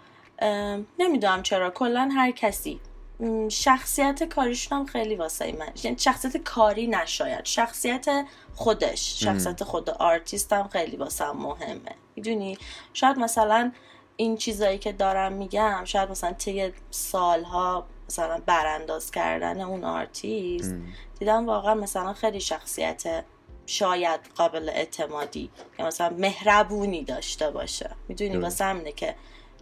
[0.99, 2.81] نمی‌دونم چرا کلا هر کسی.
[3.49, 5.69] شخصیت کاریشون هم خیلی واسه من.
[5.83, 7.45] یعنی شخصیت کاری نه شاید.
[7.45, 8.07] شخصیت
[8.55, 11.95] خودش شخصیت خود آرتیست هم خیلی واسم مهمه.
[12.17, 12.59] می‌دونی؟
[12.93, 13.73] شاید مثلا
[14.17, 20.75] این چیزایی که دارم میگم شاید مثلا طی سالها مثلا برانداز کردن اون آرتیست
[21.19, 23.25] دیدم واقعا مثلا خیلی شخصیت
[23.67, 27.91] شاید قابل اعتمادی یا مثلا مهربونی داشته باشه.
[28.09, 28.37] می‌دونی.
[28.37, 29.15] واسه همینه که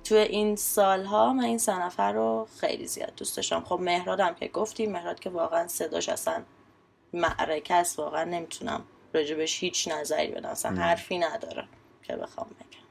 [0.05, 3.65] توی این سالها من این سه نفر رو خیلی زیاد دوست داشتم.
[3.65, 6.43] خب مهرادم که گفتی مهراد که واقعا صداش اصلا
[7.13, 7.99] معرکه است.
[7.99, 10.49] واقعا نمی‌تونم راجبش هیچ نظری بدم.
[10.49, 11.65] اصلا حرفی نداره
[12.03, 12.84] که بخوام بگم.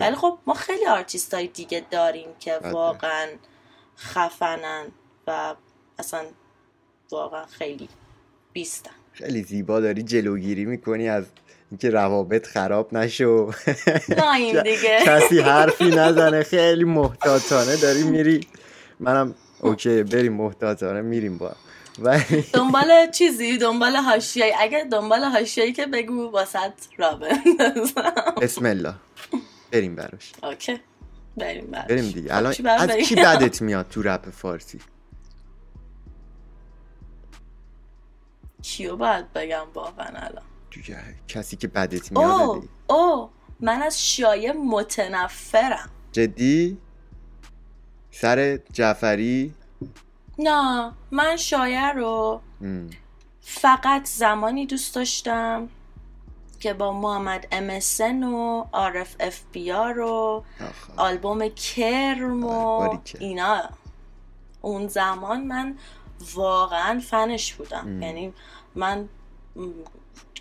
[0.00, 2.72] ولی خب ما خیلی آرتیست های دیگه داریم که بله.
[2.72, 3.26] واقعا
[3.98, 4.84] خفنن
[5.26, 5.54] و
[5.98, 6.24] اصلا
[7.10, 7.88] واقعا خیلی
[8.52, 8.90] بیستن.
[9.12, 11.24] خیلی زیبا داری جلوگیری می‌کنی از
[11.70, 13.50] اینکه روابط خراب نشه.
[14.08, 15.00] نه دیگه.
[15.04, 16.42] کسی حرفی نزنه.
[16.42, 18.46] خیلی محتاطانه داری میری.
[19.00, 21.52] منم okay بریم محتاطانه میریم با.
[22.54, 28.94] دنبال چیزی؟ دنبال حاشیه‌ای؟ اگه دنبال حاشیه‌ای که بگو واست راه بندازم بسم الله.
[29.70, 30.32] بریم براش.
[30.42, 30.80] okay.
[31.36, 31.86] بریم براش.
[31.86, 32.28] بریم دیگه.
[32.28, 34.80] خب الان از بریم؟ کی بدت میاد تو رپ فارسی؟
[38.62, 42.64] کیو باید بگم واقعا الان؟ دیگه کسی که بدت میاد او.
[42.88, 43.30] او
[43.60, 45.90] من از شایع متنفرم.
[46.12, 46.78] جدی؟
[48.10, 49.54] سر جعفری؟
[50.38, 52.90] نه من شایع رو ام.
[53.40, 55.68] فقط زمانی دوست داشتم
[56.60, 60.42] که با محمد امسن و عارف اف و.
[60.96, 62.98] آلبوم کرم و.
[63.20, 63.62] اینا.
[64.60, 65.78] اون زمان من
[66.34, 68.02] واقعا فنش بودم.
[68.02, 68.32] یعنی
[68.74, 69.08] من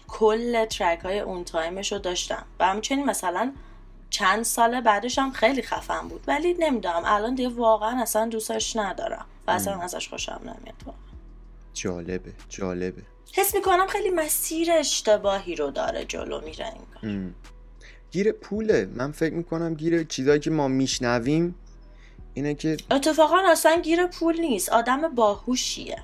[0.07, 2.45] کل track های اون تایمش رو داشتم.
[2.59, 3.53] و همچنین مثلا
[4.09, 6.23] چند سال بعدش هم خیلی خفن بود.
[6.27, 9.25] ولی نمی‌دونم الان دیگه واقعا اصلا دوستش ندارم.
[9.47, 11.01] و اصلا ازش خوشم نمیاد واقعا.
[11.73, 13.03] جالبه جالبه.
[13.33, 17.33] حس می‌کنم خیلی مسیر اشتباهی رو داره جلو میره این
[18.11, 18.89] گیر پوله.
[18.95, 21.55] من فکر می‌کنم گیر چیزایی که ما میشنویم
[22.33, 24.69] اینه که اتفاقا اصلا گیر پول نیست.
[24.69, 26.03] آدم باهوشیه.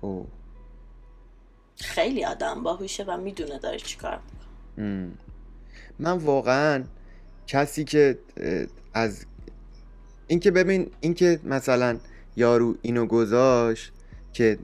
[0.00, 0.26] او.
[1.76, 4.20] خیلی آدم باهوشه و می‌دونه داره چیکار
[4.76, 5.10] می‌کنه.
[5.98, 6.84] من واقعا
[7.46, 8.18] کسی که
[8.94, 9.26] از
[10.26, 11.98] اینکه ببین اینکه مثلا
[12.36, 13.92] یارو اینو گذاشت
[14.32, 14.58] که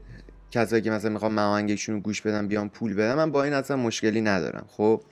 [0.54, 3.76] کسایی که مثلا می‌خوام آهنگشون رو گوش بدم بیان پول بدم من با این اصلا
[3.76, 4.66] مشکلی ندارم.
[4.68, 5.02] خب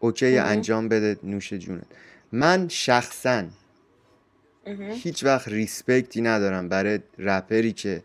[0.00, 1.86] اوکی انجام بده نوش جونت.
[2.32, 3.44] من شخصا
[4.90, 8.02] هیچ وقت ریسپکتی ندارم برای رپری که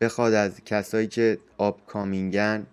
[0.00, 2.66] بخواد از کسایی که آب کامینگن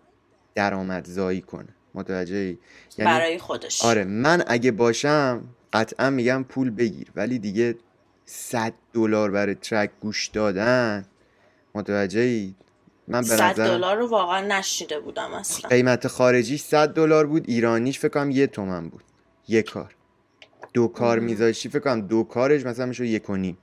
[0.56, 1.70] درآمدزایی کنه.
[1.94, 2.58] متوجه ای؟
[2.98, 3.86] یعنی برای خودش.
[3.86, 5.44] آره من اگه باشم
[5.74, 7.76] قطعا میگم پول بگیر ولی دیگه
[8.26, 11.06] 100 دلار برای ترک گوش دادن.
[11.76, 12.54] متوجه ای
[13.08, 15.70] من به 100 دلار رو واقعا نشیده بودم اصلا.
[15.70, 19.04] قیمت خارجیش 100 دلار بود ایرانیش فکر کنم یه تومن بود.
[19.48, 19.96] یه کار.
[20.74, 23.58] دو کار میذاشی فکر کنم دو کارش مثلا میشه یک و نیم.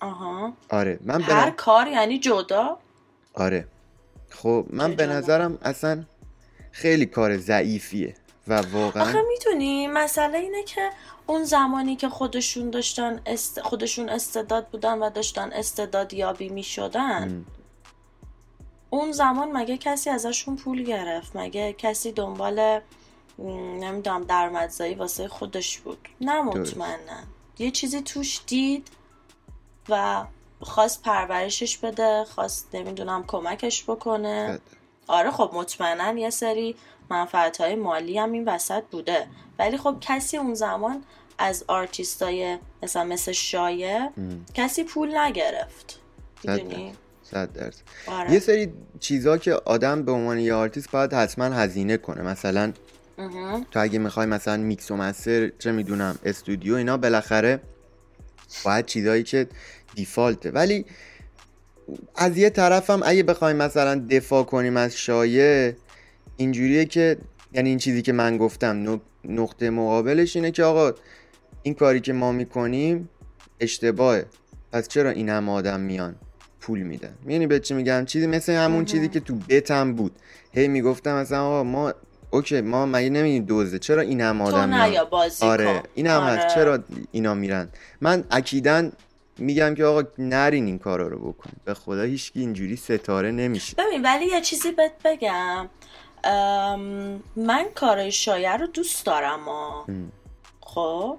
[0.00, 0.52] آها.
[0.70, 2.78] آره من هر کار یعنی جدا؟
[3.34, 3.68] آره.
[4.30, 6.04] خب من به نظرم اصلا
[6.72, 8.14] خیلی کار ضعیفیه
[8.48, 10.90] و واقعا آخه می‌تونی مسئله اینه که
[11.26, 13.60] اون زمانی که خودشون داشتن است...
[13.60, 17.44] خودشون استعداد بودن و داشتن استعداد یابی می‌شدن
[18.90, 22.80] اون زمان مگه کسی ازشون پول گرفت؟ مگه کسی دنبال
[23.38, 26.42] نمی‌دونم درمدزایی واسه خودش بود؟ نه
[27.58, 28.88] یه چیزی توش دید
[29.88, 30.24] و
[30.60, 34.60] خواست پرورشش بده خواست نمی‌دونم کمکش بکنه.
[35.06, 36.76] آره خب مطمئنا یه سری
[37.10, 39.28] منفعت های مالی هم این وسط بوده.
[39.58, 41.04] ولی خب کسی اون زمان
[41.38, 44.10] از آرتیستای مثلا مثل شایه
[44.54, 46.00] کسی پول نگرفت.
[46.44, 46.92] می‌دونی؟
[47.30, 47.82] صد درصد.
[48.06, 48.32] آره.
[48.32, 52.22] یه سری چیزا که آدم به عنوان یه آرتیست باید حتما هزینه کنه.
[52.22, 52.72] مثلا
[53.70, 57.60] تو اگه می‌خوای مثلا میکس و master چه می‌دونم استودیو اینا بالاخره
[58.64, 59.46] باید چیزایی که
[59.94, 60.50] default ه.
[60.50, 60.84] ولی
[62.16, 65.76] از یه طرفم اگه بخوایم مثلا دفاع کنیم از شایع
[66.36, 67.18] اینجوریه که
[67.52, 70.92] یعنی این چیزی که من گفتم نقطه مقابلش اینه که آقا
[71.62, 73.08] این کاری که ما می‌کنیم
[73.60, 74.26] اشتباهه.
[74.72, 76.16] پس چرا این هم آدم میان؟
[76.68, 80.12] پول میدن می‌دونی به چی میگم؟ چیزی مثل همون چیزی که تو بتم بود.
[80.52, 81.92] هی می‌گفتم مثلا آقا ما
[82.30, 84.72] اوکی ما مگه نمیگیم دوزه؟ چرا این هم آدم
[85.40, 86.32] آره این هم آره.
[86.32, 86.54] هست.
[86.54, 86.78] چرا
[87.12, 87.68] اینا میرن؟
[88.00, 88.92] من اکیدن
[89.38, 91.50] میگم که آقا نرین این کارا رو بکن.
[91.64, 93.74] به خدا هیچکی اینجوری ستاره نمیشه.
[93.78, 95.68] ببین ولی یه چیزی بهت بگم.
[97.36, 99.40] من کارای شایع رو دوست دارم
[100.60, 101.18] خب؟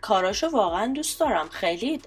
[0.00, 1.48] کاراشو واقعا دوست دارم.
[1.50, 2.00] خیلی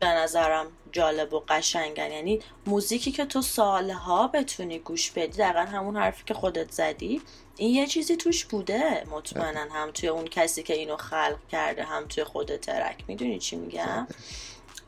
[0.00, 2.12] به نظرم جالب و قشنگن.
[2.12, 7.22] یعنی موزیکی که تو سالها بتونی گوش بدی دقیقا همون حرفی که خودت زدی
[7.56, 9.04] این یه چیزی توش بوده.
[9.10, 13.04] مطمئنا هم توی اون کسی که اینو خلق کرده هم توی خود ترک.
[13.08, 14.06] می‌دونی چی میگم؟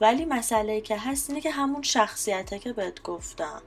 [0.00, 3.62] ولی مسئله که هست اینه که همون شخصیته که بهت گفتم.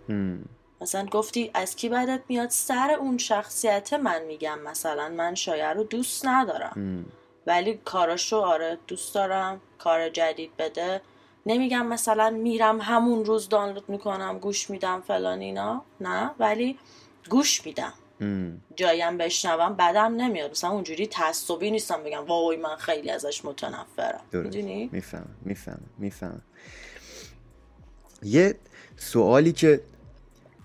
[0.82, 5.84] مثلا گفتی از کی بدت میاد سر اون شخصیت من میگم؟ مثلا من شاید رو
[5.84, 7.06] دوست ندارم.
[7.48, 9.62] ولی کاراشو آره دوست دارم.
[9.78, 11.02] کار جدید بده.
[11.46, 16.78] نمیگم مثلا میرم همون روز دانلود می‌کنم گوش میدم فلان اینا نه ولی
[17.30, 17.94] گوش میدم.
[18.76, 20.52] جایم بشنوم بدم نمیاد.
[20.52, 24.22] مثلا اونجوری تعصبی نیستم بگم وای من خیلی ازش متنفرم.
[24.34, 26.42] می‌دونی؟ میفهم میفهم میفهم
[28.24, 28.56] یه
[28.98, 29.82] سوالی که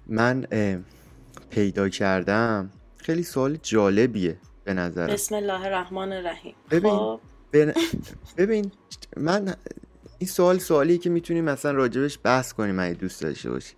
[0.06, 0.46] من
[1.50, 6.54] پیدا کردم خیلی سوال جالبیه به نظر بسم الله الرحمن الرحیم.
[6.70, 7.20] ببین خب.
[8.38, 8.72] ببین
[9.16, 9.54] من
[10.18, 13.74] این سوال سوالی که می‌تونیم مثلا راجبش بحث کنیم اگه دوست داشته باشی.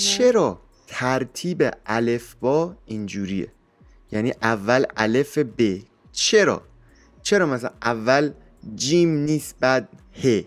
[0.00, 3.52] چرا ترتیب الف با اینجوریه؟
[4.12, 5.78] یعنی اول الف ب.
[6.12, 6.62] چرا؟
[7.22, 8.30] چرا مثلا اول
[8.74, 9.88] جیم نیست بعد
[10.24, 10.40] ه؟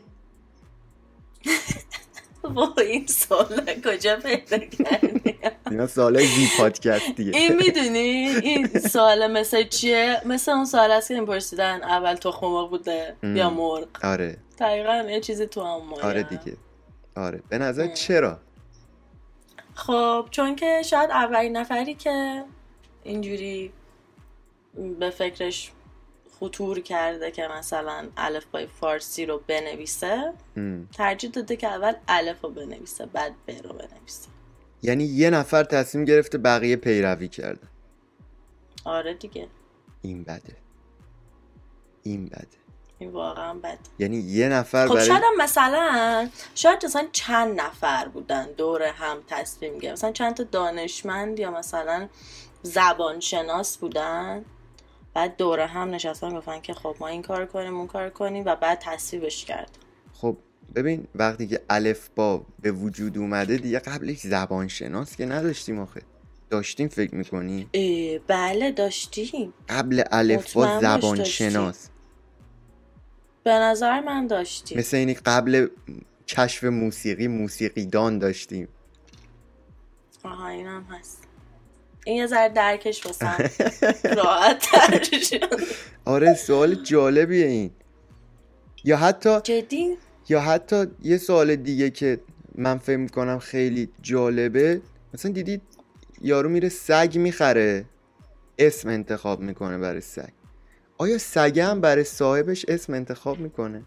[2.55, 5.35] با این سوال کجا پیدا کردی؟
[5.71, 7.35] اینا سوال زی پادکستیه.
[7.35, 7.99] این می‌دونی؟
[8.43, 13.49] این سوال مثل چیه؟ مثل اون سوال هست که این پرسیدن اول تخم بوده یا
[13.49, 13.87] مرغ.
[14.03, 14.37] آره.
[14.57, 16.57] دقیقا یه چیزی تو هم آره دیگه.
[17.15, 17.41] آره.
[17.49, 18.39] به نظر چرا؟
[19.73, 22.43] خب چون که شاید اولین نفری که
[23.03, 23.73] اینجوری
[24.99, 25.71] به فکرش
[26.39, 30.33] خطور کرده که مثلا الف بای فارسی رو بنویسه
[30.93, 34.29] ترجیح داده که اول الف رو بنویسه بعد ب رو بنویسه.
[34.83, 37.67] یعنی یه نفر تصمیم گرفته بقیه پیروی کرده.
[38.85, 39.47] آره دیگه.
[40.01, 40.55] این بده.
[42.03, 42.66] این بده.
[42.99, 43.77] این واقعا بد.
[43.99, 49.79] یعنی یه نفر خب برای شاید مثلا شاید مثلا چند نفر بودن دور هم تصمیم
[49.79, 52.07] گرفت مثلا چند تا دانشمند یا مثلا
[52.63, 54.45] زبانشناس بودن.
[55.13, 58.55] بعد دور هم نشستن گفتن که خب ما این کار کنیم اون کار کنیم و
[58.55, 59.77] بعد تصویبش کرد.
[60.13, 60.37] خب
[60.75, 66.01] ببین وقتی که الف با به وجود اومده دیگه قبلش زبان شناس که نداشتیم آخه.
[66.49, 67.69] داشتیم فکر می‌کنی؟
[68.27, 69.53] بله داشتیم.
[69.69, 71.73] قبل الف با مطمئن
[73.47, 74.77] به نظر من داشتیم.
[74.77, 75.67] مثل اینی قبل
[76.27, 78.67] کشف موسیقی موسیقیدان داشتیم.
[80.23, 81.23] آها این هم هست.
[82.05, 83.37] این یه ذره درکش واسم.
[84.17, 84.67] راحت
[86.05, 87.71] آره سوال جالبیه این.
[88.83, 89.97] یا حتی جدی؟
[90.29, 92.19] یا حتی یه سوال دیگه که
[92.55, 94.81] من فکر می‌کنم خیلی جالبه.
[95.13, 95.61] مثلا دیدید
[96.21, 97.85] یارو میره سگ می‌خره.
[98.59, 100.36] اسم انتخاب می‌کنه برای سگ.
[100.97, 103.83] آیا سگه هم برای صاحبش اسم انتخاب می‌کنه؟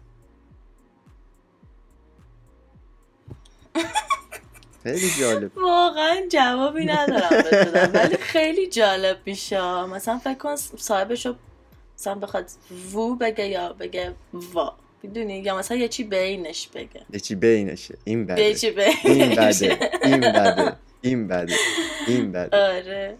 [4.83, 5.57] خیلی جالب.
[5.57, 9.85] واقعا جوابی ندارم ولی خیلی جالب میشه.
[9.85, 11.35] مثلا فکر کن صاحبشو
[11.99, 12.49] مثلا بخواد
[12.93, 14.73] وو بگه یا بگه وا.
[15.03, 17.01] می‌دونی؟ یا مثلا یه چی بینش بگه.
[17.13, 17.97] یه چی بینشه.
[18.03, 18.67] این یه بده چی
[19.03, 19.77] این بده.
[20.03, 20.77] این بده.
[21.01, 21.55] این بده.
[22.07, 22.57] این بده.
[22.57, 23.17] آره.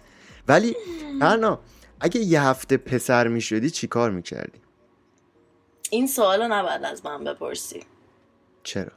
[0.47, 0.75] ولی
[1.21, 1.59] پرنا
[2.01, 4.59] اگه یه هفته پسر می‌شدی چی کار می‌کردی؟
[5.89, 7.83] این سوالو نباید از من بپرسی.
[8.63, 8.91] چرا؟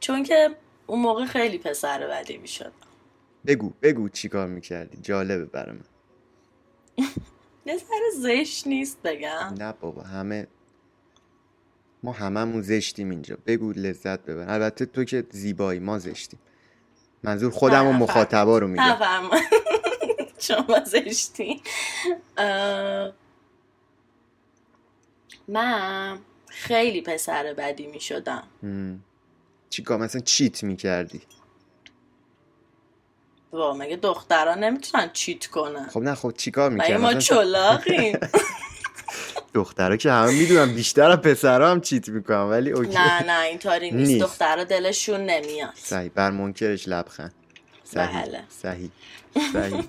[0.00, 2.72] چون که اون موقع خیلی پسر بدی می‌شد.
[3.46, 5.84] بگو بگو چی کار می‌کردی؟ جالبه برای من.
[7.66, 9.54] یه ذره زشت نیست بگم.
[9.58, 10.46] نه بابا همه
[12.02, 13.38] ما هممون زشتیم اینجا.
[13.46, 14.54] بگو لذت ببر.
[14.54, 16.40] البته تو که زیبایی ما زشتیم.
[17.22, 18.98] منظور خودم و مخاطبا رو میگم.
[20.46, 21.62] شما زشتی
[22.36, 23.12] اه،
[25.48, 26.18] من
[26.48, 28.42] خیلی پسر بدی می شدم.
[29.70, 31.22] چی کار؟ مثلا چیت می‌کردی؟
[33.52, 38.18] وا مگه دخترها نمی‌تونن چیت کنن؟ خب نه خب چی کار مگه می‌کردی؟ ما چلاقیم؟
[39.54, 42.94] دخترها که همه می‌دونم بیشتر از پسرها هم چیت می‌کنن ولی اوکی.
[42.94, 44.24] نه نه اینطوری نیست, نیست.
[44.24, 45.72] دخترها دلشون نمیاد.
[45.74, 47.34] صحیح بر منکرش لبخند.
[47.84, 48.44] صحیح بله.
[48.48, 48.90] صحیح
[49.52, 49.84] صحیح.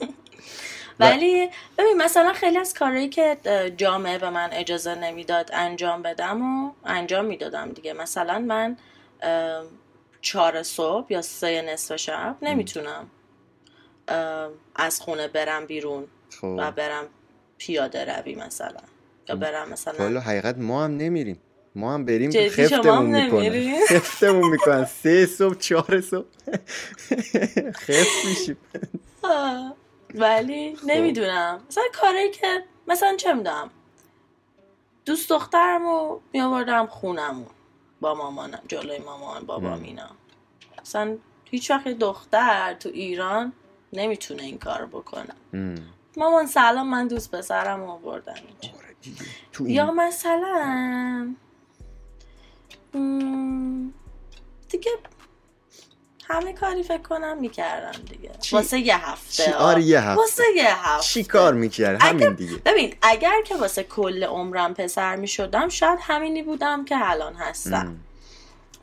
[0.99, 3.37] ولی ببین مثلا خیلی از کارهایی که
[3.77, 7.93] جامعه به من اجازه نمی‌داد انجام بدم و انجام می‌دادم دیگه.
[7.93, 8.77] مثلا من
[10.21, 13.07] چهار صبح یا سه نصف شب نمی‌تونم
[14.75, 16.07] از خونه برم بیرون
[16.41, 16.55] خب.
[16.59, 17.05] و برم
[17.57, 18.79] پیاده روی مثلا.
[19.29, 21.41] یا برم مثلا والا حقیقت ما هم نمیریم.
[21.75, 24.85] ما هم بریم خفتمون می‌کنن؟ خفتمون می‌کنن.
[24.85, 26.25] سه صبح چهار صبح.
[27.85, 28.57] خفت میشیم.
[30.15, 30.85] ولی خب.
[30.85, 33.69] نمی‌دونم مثلا کاری که مثلا چه می‌دونم
[35.05, 37.47] دوست دخترمو میآوردم خونمون
[38.01, 39.83] با مامانم جلوی مامان بابام.
[39.83, 40.09] اینا
[40.81, 43.53] مثلا هیچ وقت دختر تو ایران
[43.93, 45.75] نمی‌تونه این کار بکنه ام.
[46.17, 51.35] مامان سلام من دوست پسرم آوردم اینجا آره یا مثلا
[54.69, 54.91] دیگه
[56.27, 58.31] همه کاری فکر کنم می‌کردم دیگه.
[58.41, 59.43] چی؟ واسه یه هفته.
[59.43, 60.21] چی؟ آره یه هفته.
[60.21, 61.07] واسه یه هفته.
[61.07, 62.55] چی کار می‌کرد همین دیگه.
[62.65, 67.73] ببین اگر که واسه کل عمرم پسر می‌شدم شاید همینی بودم که الان هستم.
[67.73, 67.99] ام.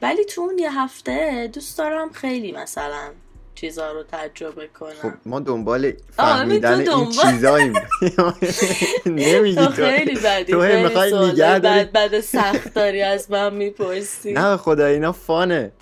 [0.02, 3.10] ولی تو اون یه هفته دوست دارم خیلی مثلا
[3.54, 4.92] چیزا رو تجربه کنم.
[5.02, 7.72] خب ما دنبال فهمیدن این چیزاییم.
[9.06, 14.32] نمیگی تو خیلی بدی تو خیلی می‌خوای نگه بد سخت داری از من می‌پرسی.
[14.32, 15.72] نه خدا اینا فانه.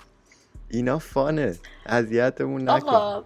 [0.71, 1.59] اینا فانه.
[1.87, 2.89] اذیتمون نکن.
[2.89, 3.25] آقا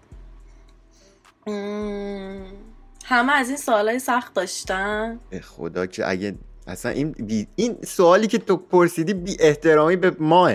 [3.05, 5.21] همه از این سوالای سخت داشتن.
[5.43, 6.35] خدا که اگه
[6.67, 7.47] اصلا این بی...
[7.57, 10.53] این سوالی که تو پرسیدی بی احترامی به ماه.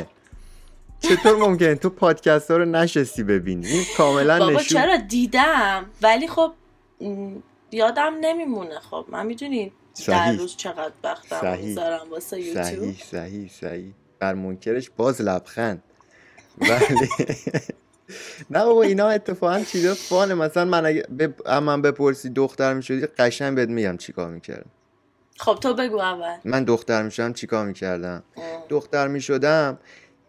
[1.00, 6.28] چطور ممکنه تو پادکست ها رو نشستی ببینی؟ این کاملا بابا نشون چرا دیدم؟ ولی
[6.28, 6.54] خب
[7.72, 8.80] یادم نمیمونه.
[8.80, 9.72] خب من می‌دونی
[10.08, 10.34] در.
[10.34, 11.66] روز چقدر وقتم صحیح.
[11.66, 13.94] می‌ذارم واسه یوتیوب؟ صحیح صحیح صحیح.
[14.20, 15.84] بر منکرش باز لبخند.
[16.60, 17.10] ولی
[18.50, 20.34] نه بابا اینا اتفاقا چیزا فانه.
[20.34, 21.50] مثلا من اگه ب...
[21.52, 24.70] من بپرسی دختر می‌شدی قشنگ بهت میگم چیکار می‌کردم.
[25.38, 26.36] خب تو بگو اول.
[26.46, 28.24] من دختر می‌شدم چیکار می‌کردم.
[28.70, 29.80] دختر می‌شدم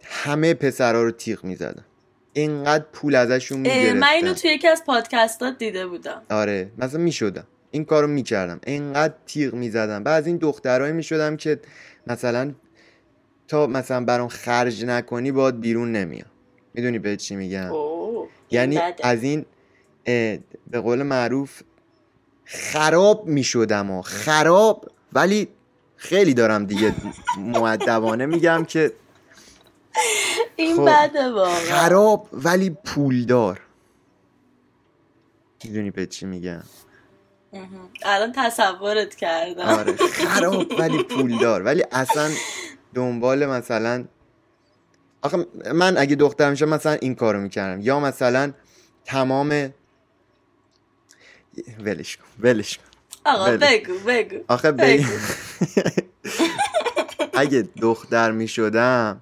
[0.05, 1.85] همه پسرا رو تیغ می‌زدم.
[2.33, 6.23] اینقدر پول ازشون می‌گرفتم من اینو توی یکی از پادکستات دیده بودم.
[6.31, 7.47] آره مثلا می‌شدم.
[7.71, 8.61] این کارو می‌کردم.
[8.67, 10.05] اینقدر تیغ می‌زدم.
[10.05, 11.61] بعد از این دخترهایی می‌شدم که
[12.07, 12.53] مثلا
[13.51, 16.27] تا مثلا برام خرج نکنی باید بیرون نمیام.
[16.75, 17.73] می‌دونی به چی میگم؟
[18.51, 19.07] یعنی بده.
[19.07, 19.47] از این
[20.71, 21.63] به قول معروف
[22.45, 25.49] خراب می‌شدم و خراب ولی
[25.97, 26.95] خیلی دارم دیگه
[27.39, 28.93] معدبانه میگم که
[30.57, 31.55] این خب، بده واقعا.
[31.55, 33.61] خراب ولی پولدار.
[35.65, 36.63] می‌دونی به چی میگم؟
[38.03, 39.65] الان تصورت کردم.
[39.65, 41.63] آره خراب ولی پولدار.
[41.63, 42.31] ولی اصلا
[42.95, 44.05] دنبال مثلا
[45.23, 47.81] آخه من اگه دخترم میشم مثلا این کارو می‌کردم.
[47.81, 48.53] یا مثلا
[49.05, 49.71] تمام
[51.85, 52.85] ولش کن ولش کن.
[53.25, 53.57] آقا.
[53.57, 54.37] بگو بگو.
[54.49, 55.05] آخه بگو.
[57.35, 59.21] اگه دختر می‌شدم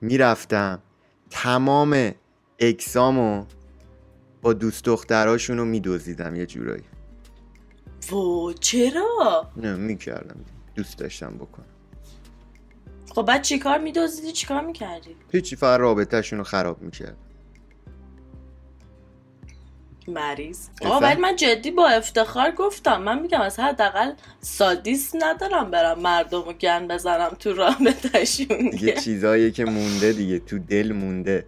[0.00, 0.82] می‌رفتم
[1.30, 2.12] تمام
[2.58, 3.44] اکسامو
[4.42, 6.84] با دوست دختراشون رو میدوزیدم یه جورایی.
[8.10, 10.44] وو چرا؟ نه می‌کردم.
[10.74, 11.66] دوست داشتم بکنم.
[13.14, 17.16] خب بعد چیکار میدوزیدی چیکار می‌کردی؟ هیچی فقط رابطهشون رو خراب می‌کرد.
[20.08, 23.02] مریض؟ آقا ولی من جدی با افتخار گفتم.
[23.02, 28.70] من میگم از حداقل سادیست ندارم برم مردم رو گن بزنم تو رابطهشون.
[28.70, 31.46] دیگه چیزایی که مونده دیگه تو دل مونده.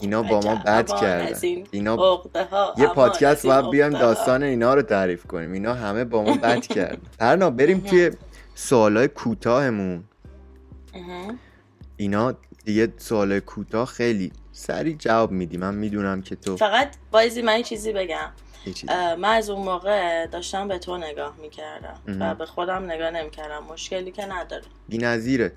[0.00, 1.38] اینا با ما بد کردن.
[1.70, 2.22] اینا
[2.78, 4.00] یه پادکست باید ها.
[4.00, 5.52] داستان اینا رو تعریف کنیم.
[5.52, 6.98] اینا همه با ما بد کردن.
[7.18, 8.10] پرنا بریم توی
[8.54, 10.04] سوالای کوتاهمون.
[11.96, 12.34] اینا
[12.64, 15.56] دیگه سوالای کوتاه خیلی سریع جواب میدی.
[15.56, 18.30] من می‌دونم که تو فقط بایزی من چیزی بگم.
[18.88, 22.00] من از اون موقع داشتم به تو نگاه می‌کردم.
[22.20, 23.64] و به خودم نگاه نمی‌کردم.
[23.64, 24.64] مشکلی که نداره.
[24.88, 25.52] بی‌نظیره.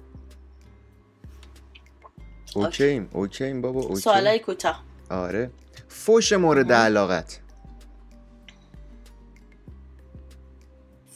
[2.55, 4.83] اوکیم اوکیم بابا اوکی سوالای کوتاه.
[5.09, 5.51] آره.
[5.87, 7.39] فوش مورد علاقت.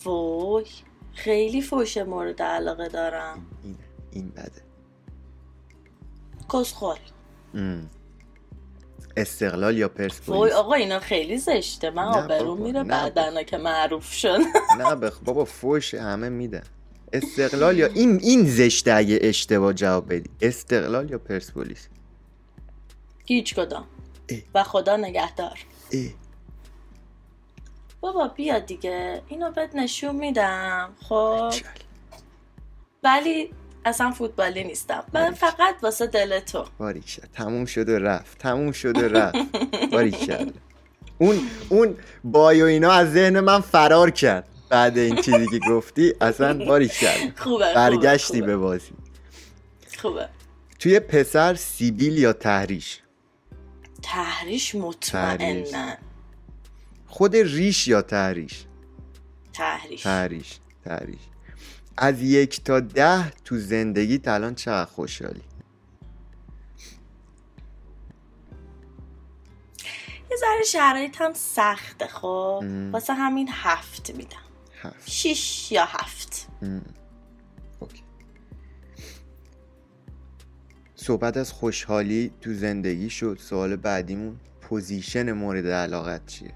[0.04, 0.66] وای
[1.14, 3.46] خیلی فوش مورد علاقه دارم.
[3.64, 3.78] این
[4.16, 4.62] این بده.
[6.54, 6.96] کسخل.
[7.54, 7.90] ام.
[9.18, 11.90] استقلال یا وای پرسپولیس آقا اینا خیلی زشته.
[11.90, 14.38] من آبرو میره بعدنا که معروف شد.
[14.80, 16.64] نه بخ بابا فوش همه میدن
[17.14, 20.30] استقلال یا این این زشته اگه اشتباه جواب بدی.
[20.42, 21.88] استقلال یا پرسپولیس
[23.26, 23.88] هیچ کدام.
[24.56, 25.60] و خدا نگهدار.
[28.02, 29.22] بابا بیا دیگه.
[29.28, 30.94] اینو بهت نشون میدم.
[31.02, 31.54] خب.
[33.04, 33.50] ولی
[33.86, 35.04] اصلا فوتبالی نیستم.
[35.14, 36.66] من فقط واسه دل تو.
[36.78, 38.38] باریکشد تموم شد و رفت.
[38.38, 39.38] تموم شد و رفت.
[39.92, 40.54] باریکشد
[41.18, 44.48] اون اون بایو اینا از ذهن من فرار کرد.
[44.70, 48.92] بعد این چیزی که گفتی اصلا باریکشد خوبه برگشتی خوبه, به بازی.
[49.98, 50.30] خوبه.
[50.80, 53.00] توی پسر سیبیل یا تحریش؟
[54.04, 55.98] تحریش مطمئنا
[57.08, 58.66] خود ریش یا تحریش؟
[59.54, 60.04] تحریش.
[60.04, 60.60] تحریش.
[60.86, 61.20] تحریش.
[61.98, 65.42] از یک تا ده تو زندگی الان چقدر خوشحالی؟
[70.32, 72.60] یه ذره شرایط هم سخته خب.
[72.64, 72.92] ام.
[72.92, 74.38] واسه همین هفت میدم.
[74.82, 75.10] هفت.
[75.10, 76.48] شیش یا هفت.
[77.80, 78.04] اوکی.
[80.96, 83.38] صحبت از خوشحالی تو زندگی شد.
[83.42, 86.54] سوال بعدیمون position مورد علاقت چیه؟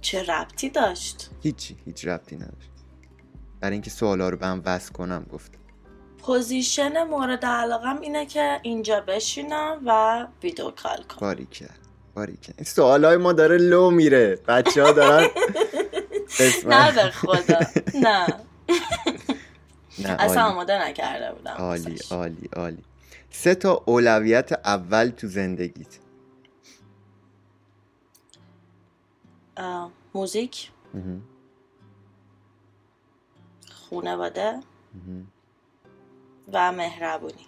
[0.00, 2.70] چه ربطی داشت؟ هیچی هیچ ربطی نداشت.
[3.60, 5.58] برای اینکه سوالا رو به هم وصل کنم گفتم
[6.18, 11.18] پوزیشن مورد علاقم اینه که اینجا بشینم و video call کنم.
[11.20, 11.78] باری کرد
[12.14, 14.38] باری کرد این سوالای ما داره لو میره.
[14.48, 15.28] بچه ها دارن
[16.68, 17.58] نه به خدا
[18.00, 18.26] نه.
[20.18, 21.98] اصلا آماده نکرده بودم عالی.
[22.10, 22.82] عالی عالی.
[23.30, 25.98] سه تا اولویت اول تو زندگیت.
[30.14, 30.70] موزیک.
[33.88, 34.52] خونواده
[34.94, 35.26] مهم.
[36.52, 37.46] و مهربونی.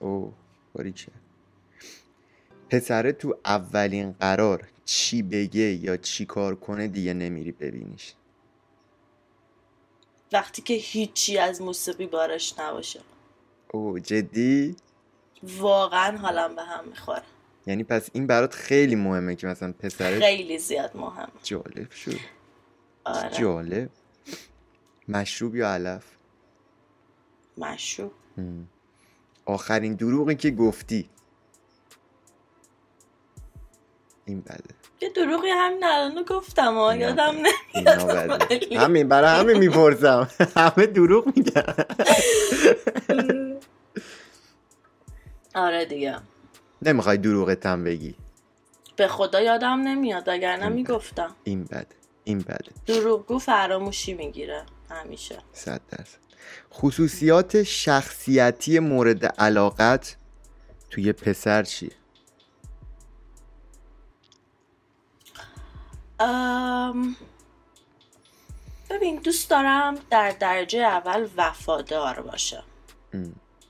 [0.00, 0.32] اوه
[0.74, 1.20] باری کرد
[2.70, 8.14] پسره تو اولین قرار چی بگه یا چی کار کنه دیگه نمیری ببینیش.
[10.32, 13.00] وقتی که هیچی از موسیقی بارش نباشه.
[13.70, 14.76] اوه جدی؟
[15.42, 17.22] واقعا حالم به هم می‌خوره.
[17.66, 22.20] یعنی پس این برات خیلی مهمه که مثلا پسره خیلی زیاد مهم جالب شد.
[23.04, 23.30] آره.
[23.30, 23.90] جالب.
[25.08, 26.04] مشروب یا علف؟
[27.58, 28.12] مشروب.
[29.46, 31.08] آخرین دروغی که گفتی.
[34.24, 37.34] این بده یه دروغی همین الان گفتم ها یادم
[37.74, 37.96] بده.
[37.96, 38.40] نمیاد.
[38.50, 38.76] ولی.
[38.76, 40.30] همین برای همین می‌پرسم.
[40.56, 41.74] همه دروغ میگن.
[45.54, 46.16] آره دیگه.
[46.82, 48.14] نمی‌خوای دروغت هم بگی.
[48.96, 51.34] به خدا یادم نمیاد وگرنه می‌گفتم.
[51.44, 51.86] این بده
[52.24, 54.66] این بده دروغگو فراموشی می‌گیره.
[54.94, 55.38] همیشه.
[55.52, 56.18] صد درصد.
[56.72, 60.16] خصوصیات شخصیتی مورد علاقت
[60.90, 61.90] توی پسر چیه؟
[66.20, 67.16] ام...
[68.90, 72.62] ببین دوست دارم در درجه اول وفادار باشه.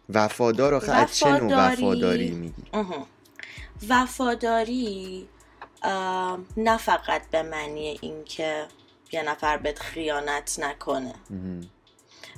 [0.09, 2.63] وفادار آخه چه نوع وفاداری؟ میگی؟
[3.89, 5.29] وفاداری
[6.57, 8.67] نه فقط به معنی اینکه
[9.13, 11.15] یه نفر بهت خیانت نکنه.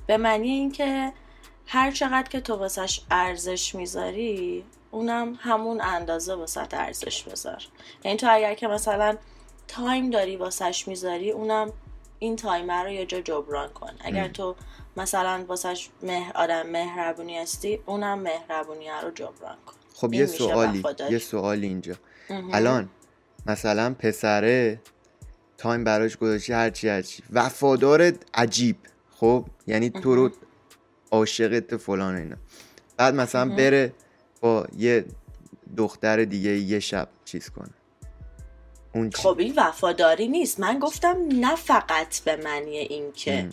[0.07, 1.13] به معنی اینکه
[1.67, 7.63] هر چقدر که تو واسش ارزش می‌ذاری اونم همون اندازه واسه ارزش بذار.
[8.05, 9.17] یعنی تو اگر که مثلا
[9.69, 11.73] time داری واسش می‌ذاری اونم
[12.19, 13.93] این time رو یه جا جبران کن.
[14.01, 14.57] اگر تو
[14.97, 19.75] مثلا واسش مهر آدم مهربونی هستی اونم مهربونی رو جبران کن.
[19.95, 21.95] خب یه سوالی یه سوالی اینجا.
[22.31, 22.89] الان
[23.47, 24.81] مثلا پسره
[25.59, 28.77] time براش گذاشتی هرچی هرچی وفادار عجیب.
[29.11, 30.31] خب؟ یعنی تو رو
[31.11, 32.37] عاشقت فلان اینا.
[32.97, 33.93] بعد مثلا بره
[34.41, 35.05] با یه
[35.77, 37.71] دختر دیگه یه شب چیز کنه.
[38.95, 40.61] اون خب این وفاداری نیست.
[40.61, 43.49] من گفتم نه فقط به معنی اینکه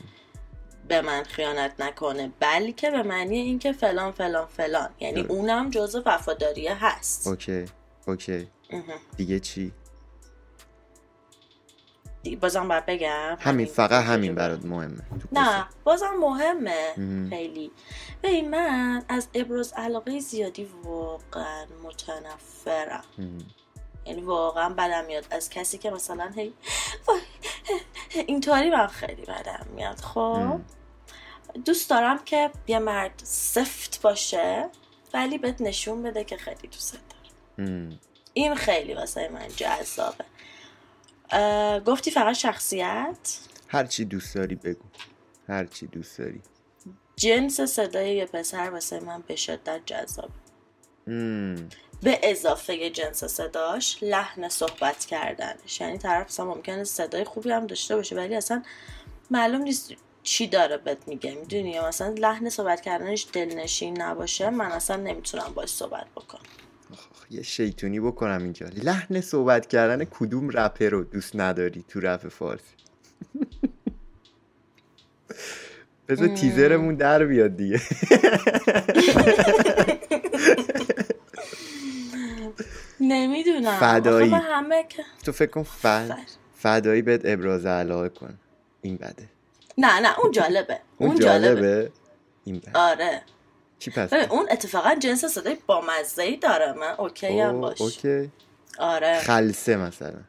[0.87, 4.89] به من خیانت نکنه بلکه به معنی اینکه فلان فلان فلان.
[4.99, 7.27] یعنی اونم جزء وفاداریه هست.
[7.27, 7.65] اوکی
[8.07, 8.47] اوکی.
[9.17, 9.71] دیگه چی؟
[12.41, 13.37] بازم باید بگم.
[13.39, 16.93] همین فقط همین برات مهمه نه بازم مهمه.
[17.29, 17.71] خیلی.
[18.23, 23.03] ببین من از ابراز علاقه زیادی واقعا متنفرم.
[24.05, 25.25] یعنی واقعا بدم میاد.
[25.31, 26.53] از کسی که مثلا هی
[28.27, 29.99] اینطوری من خیلی بدم میاد.
[29.99, 30.59] خب
[31.65, 34.69] دوست دارم که یه مرد سفت باشه
[35.13, 37.97] ولی بهت نشون بده که خیلی دوست داره
[38.33, 40.25] این خیلی واسه من جذابه.
[41.85, 44.85] گفتی فقط شخصیت؟ هر چی دوست داری بگو.
[45.47, 46.41] هر چی دوست داری.
[47.15, 50.33] جنس صدای یه پسر واسه من به شدت جذابه.
[52.03, 55.81] به اضافه جنس صداش لحن صحبت کردنش.
[55.81, 58.63] یعنی طرف اصلا ممکنه صدای خوبی هم داشته باشه ولی اصلا
[59.31, 61.35] معلوم نیست چی داره بهت میگه.
[61.35, 66.41] می‌دونی؟ مثلا لحن صحبت کردنش دلنشین نباشه من اصلا نمی‌تونم باش صحبت بکنم.
[67.33, 68.67] یه شیطونی بکنم اینجا.
[68.83, 72.75] لحن صحبت کردن کدوم رپر رو دوست نداری تو رپ فارسی؟
[76.07, 77.81] بذار تیزرمون در بیاد دیگه.
[82.99, 83.79] نمی‌دونم.
[83.79, 84.31] فدایی.
[84.31, 84.85] همه
[85.25, 86.17] تو فکر کن فد...
[86.55, 88.39] فدایی بهت ابراز علاقه کن.
[88.81, 89.29] این بده.
[89.77, 90.79] نه نه اون جالبه.
[90.97, 91.91] اون جالبه؟
[92.43, 92.71] این بده.
[92.73, 93.21] آره.
[93.83, 95.83] چی پس؟ اون اتفاقا جنس صدای با
[96.17, 96.73] ای داره.
[96.73, 97.81] من اوکی هم باش.
[97.81, 98.31] اوکی.
[98.79, 99.19] آره.
[99.19, 100.21] خلصه مثلا.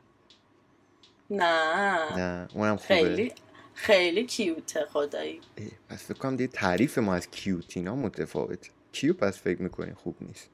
[1.30, 2.16] نه.
[2.16, 2.94] نه اونم خوبه.
[2.94, 3.32] خیلی
[3.74, 5.40] خیلی کیوته خدایی.
[5.88, 10.50] پس فکر کنم دیگه تعریف ما از کیوتینا متفاوت کیو پس فکر می‌کنی خوب نیست.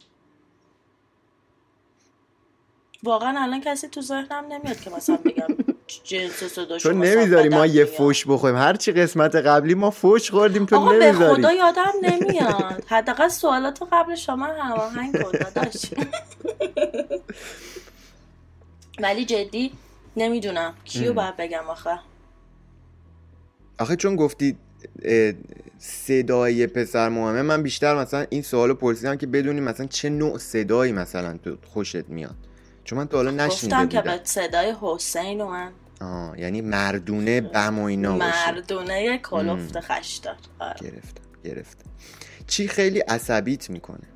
[3.03, 5.47] واقعا الان کسی تو ذهنم نمیاد که مثلا بگم.
[6.05, 8.57] جنس صداش تو نمی‌ذاری ما یه فوش بخوریم.
[8.57, 11.19] هرچی قسمت قبلی ما فوش خوردیم تو آقا نمی‌ذاری.
[11.19, 12.85] به خدا یادم نمیاد.
[12.87, 15.77] حداقل سوالات قبل شما هماهنگ کن داداش.
[19.01, 19.73] ولی جدی
[20.17, 20.75] نمی‌دونم.
[20.85, 21.99] کیو باید بگم آخه؟
[23.79, 24.57] آخه چون گفتی
[25.79, 30.93] صدای پسر مهمه من بیشتر مثلا این سوالو پرسیدم که بدونی مثلا چه نوع صدایی
[30.93, 32.35] مثلا تو خوشت میاد.
[32.85, 35.73] چون من تا حالا نشنیده گفتم که به صدای حسین و من.
[36.01, 40.77] آه یعنی مردونه بم و اینا مردونه کلفت خشدار آره.
[40.81, 41.91] گرفتم گرفتم
[42.47, 44.09] چی خیلی عصبیت می‌کنه؟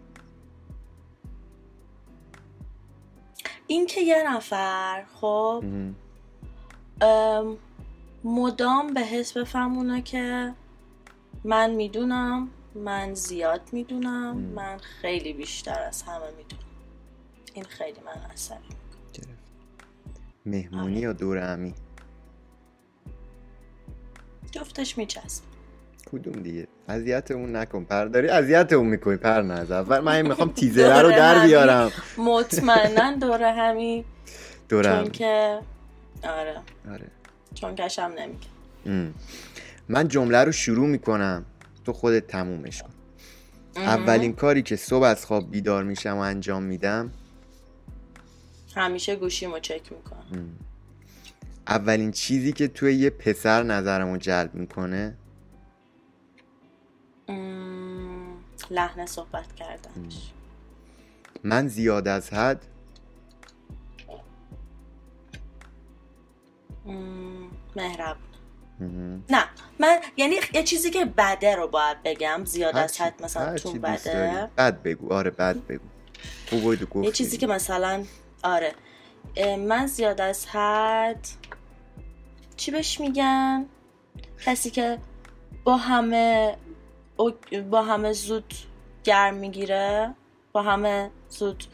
[3.67, 5.65] این که یه نفر خب
[8.25, 10.55] مدام به حس بفهمونه که
[11.45, 16.63] من می‌دونم من زیاد می‌دونم من خیلی بیشتر از همه می‌دونم.
[17.55, 18.74] این خیلی من عصبی گرفت
[20.47, 21.75] مهمونی یا دور امی.
[24.51, 25.43] جفتش میچسب.
[26.13, 27.85] کدوم دیگه؟ اذیتمون نکن.
[27.85, 29.17] پر داری اذیتمون می‌کنی.
[29.17, 31.91] پر از اول من می‌خوام تیزره رو در بیارم.
[32.19, 34.05] مطمئنا دور همی
[34.69, 35.59] دور چون که
[36.25, 36.57] آره.
[36.91, 37.07] آره.
[37.55, 39.13] چون کشم نمیگه
[39.89, 41.45] من جمله رو شروع می‌کنم.
[41.85, 42.91] تو خودت تمومش کن.
[43.77, 47.11] اولین کاری که صبح از خواب بیدار میشم و انجام میدم
[48.81, 50.59] همیشه گوشیمو چک می‌کنم.
[51.67, 55.17] اولین چیزی که توی یه پسر نظرمو جلب می‌کنه؟
[58.71, 60.33] لحن صحبت کردنش.
[61.45, 62.67] من زیاد از حد؟
[67.77, 68.17] مهرب
[69.31, 69.45] نه
[69.81, 74.51] من یعنی یه چیزی که بده رو باید بگم زیاد از حد مثلا تو بده.
[74.57, 75.13] بد بگو.
[75.13, 77.05] آره بد بگو.
[77.05, 78.05] یه چیزی که مثلا
[78.45, 78.75] آره.
[79.59, 81.29] من زیاد از حد
[82.57, 83.67] چی بهش میگن
[84.45, 84.99] کسی که
[85.65, 86.57] با همه
[87.71, 88.55] با همه زود
[89.05, 90.15] گرم می‌گیره
[90.53, 91.65] با همه زود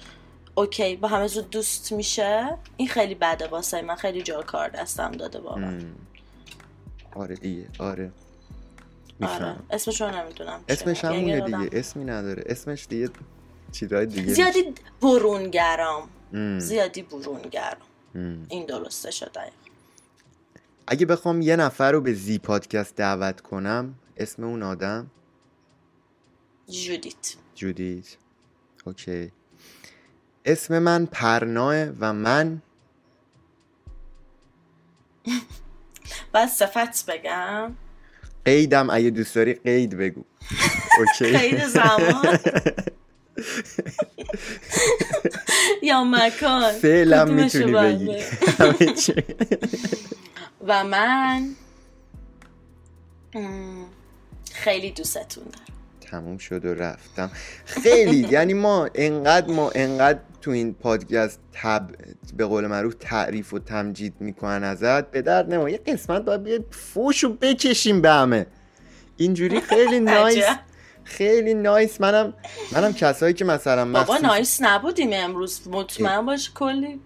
[0.55, 5.13] اوکی با همه زود دوست میشه این خیلی بده واسه من خیلی جا کار دستم
[5.13, 5.81] داده واقعا.
[7.17, 8.13] آره دیگه آره.
[9.23, 9.57] آره.
[9.71, 12.43] اسمش رو نمی‌دونم اسمش همونه دیگه اسمی نداره.
[12.47, 13.11] اسمش دیگه
[13.73, 16.09] چیزای دیگه زیادی برونگرام.
[16.59, 17.87] زیادی برونگرام
[18.49, 19.41] این درسته شده
[20.87, 25.11] اگه بخوام یه نفر رو به زی پادکست دعوت کنم اسم اون آدم؟
[26.69, 27.35] جودیت.
[27.55, 28.17] جودیت.
[28.85, 29.33] اوکی.
[30.45, 32.63] اسم من پرناه و من
[36.35, 37.75] بس صفت بگم.
[38.45, 40.25] قیدم اگه دوست داری قید بگو.
[40.99, 41.37] اوکی.
[41.37, 42.39] قید زمان.
[45.83, 46.73] یا مکان.
[46.73, 48.17] فعلا می‌تونی بگی.
[50.69, 51.49] و من
[54.53, 55.65] خیلی دوستتون دارم.
[56.01, 57.31] تموم شد و رفتم.
[57.65, 61.91] خیلی یعنی ما انقدر ما انقدر تو این پادکست تب
[62.37, 65.11] به قول معروف تعریف و تمجید می‌کنن ازت.
[65.11, 68.47] به درد نما یه قسمت باید بیاد فوشو بکشیم به همه.
[69.17, 70.45] اینجوری خیلی نایس
[71.11, 72.01] خیلی نایس.
[72.01, 72.35] منم
[72.73, 75.69] منم کسایی که مثلا بابا نایس نبودیم امروز.
[75.69, 77.01] مطمئن باش کلی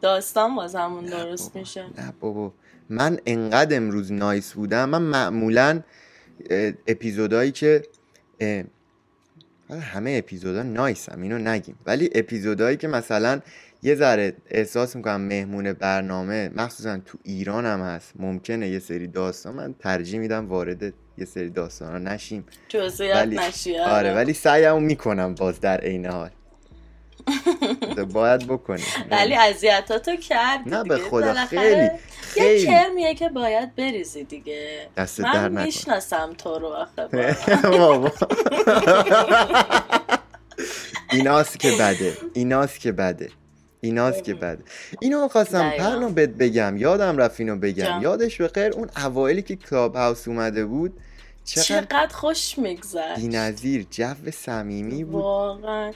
[0.00, 1.82] داستان واسمون درست میشه.
[1.98, 2.52] نه بابا.
[2.88, 4.88] من انقدر امروز نایس بودم.
[4.88, 5.80] من معمولا
[6.86, 7.82] اپیزودایی که
[9.70, 11.78] همه اپیزودا نایس هم اینو نگیم.
[11.86, 13.40] ولی اپیزودایی که مثلا
[13.82, 18.12] یه ذره احساس می‌کنم مهمون برنامه مخصوصا تو ایران هم هست.
[18.16, 20.82] ممکنه یه سری داستان من ترجیح میدم وارد
[21.18, 22.46] یه سری داستان ها نشیم.
[22.68, 23.92] جزئیات نشی آره.
[23.92, 26.30] آره ولی سعیمو می‌کنم باز در عین حال.
[28.12, 31.90] باید بکنی ولی اذیتاتو کرد نه به خدا خیلی
[32.22, 34.88] خیلی یه کرمیه که باید بریزی دیگه.
[34.96, 37.08] دست در من می‌شناسم تو رو آخه
[41.12, 42.16] ایناست که بده.
[42.34, 43.30] ایناست که بده.
[43.80, 44.64] ایناست که بده
[45.00, 48.02] اینو خواستم پرنو بهت بگم یادم رفت اینو بگم.
[48.02, 51.00] یادش به خیر اون اوایلی که کلاب هاوس اومده بود
[51.44, 53.18] چقدر, خوش میگذشت.
[53.18, 55.22] نظیر جو صمیمی بود.
[55.22, 55.92] واقعا.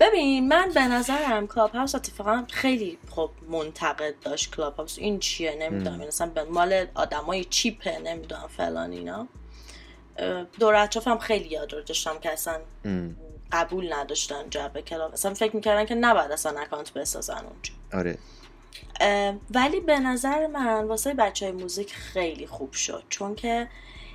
[0.00, 4.98] ببین من به نظرم کلاب هاوس اتفاقا خیلی خب منتقد داشت کلاب هاوس.
[4.98, 6.06] این چیه؟ نمی‌دونم.
[6.08, 9.28] مثلا به مال آدمای cheap ه نمی‌دونم فلان اینا.
[10.60, 12.60] دور اطرافم خیلیا رو داشتم که اصلا
[13.52, 15.12] قبول نداشتن جو کلاب.
[15.12, 17.72] اصلا فکر می‌کردن که نباید اصلا account بسازن اونجا.
[17.92, 18.18] آره.
[19.50, 23.04] ولی به نظر من واسه بچه های موزیک خیلی خوب شد.
[23.08, 23.68] چون که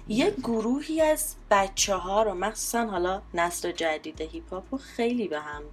[0.08, 5.40] یه گروهی از بچه ها رو مخصوصا حالا نسل جدید هیپ هاپ رو خیلی به
[5.40, 5.64] هم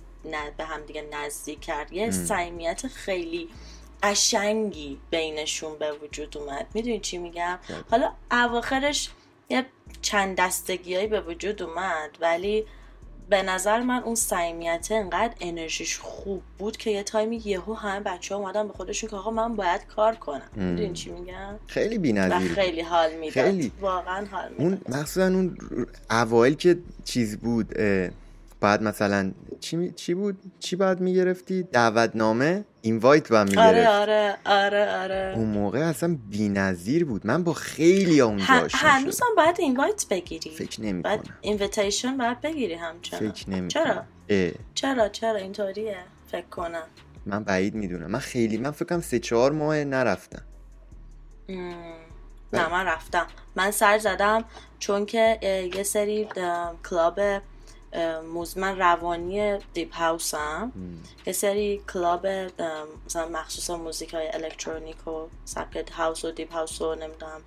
[0.56, 1.92] به هم دیگه نزدیک کرد.
[1.92, 3.48] یه صمیمیت خیلی
[4.02, 6.66] قشنگی بینشون به وجود اومد.
[6.74, 7.58] می‌دونی چی میگم؟
[7.90, 9.10] حالا اواخرش
[9.48, 9.66] یه
[10.02, 12.66] چند دستگیایی به وجود اومد ولی
[13.28, 18.34] به نظر من اون صمیمیت انقدر انرژیش خوب بود که یه تایمی یهو همه بچه
[18.34, 20.48] ها اومدن به خودشون که آقا من باید کار کنم.
[20.56, 23.44] می‌دونی چی میگم؟ خیلی بی‌نظیر خیلی حال می‌داد.
[23.44, 23.72] خیلی.
[23.80, 24.60] واقعا حال می‌داد.
[24.60, 25.56] اون مخصوصا اون
[26.10, 27.74] اوایل که چیز بود
[28.60, 34.96] بعد مثلا چی, چی بود؟ چی باید می‌گرفتی؟ دعوتنامه؟ invite باید می‌گرفت آره آره آره
[34.96, 35.32] آره.
[35.36, 37.26] اون موقع اصلا بی‌نظیر بود.
[37.26, 40.50] من با خیلی اونجا آشنا هنوز هم باید invite بگیری.
[40.50, 43.30] فکر نمی بعد invitation باید بگیری همچنان.
[43.30, 44.02] فکر نمی چرا؟
[44.74, 45.96] چرا چرا؟ اینطوریه.
[46.26, 46.86] فکر کنم.
[47.26, 48.10] من بعید می‌دونم.
[48.10, 50.42] من خیلی من فکرم سه چهار ماه نرفتم.
[52.52, 53.26] نه من رفتم.
[53.56, 54.44] من سر زدم
[54.78, 55.38] چون که
[55.74, 56.28] یه سری
[56.90, 57.20] کلاب
[58.34, 60.72] مزمن روانی دیپ هاوس هم
[61.26, 62.26] یه سری کلاب
[63.06, 67.40] مثلا مخصوصا موزیک های الکترونیک و سبکت هاوس و دیپ هاوس و نمی‌دونم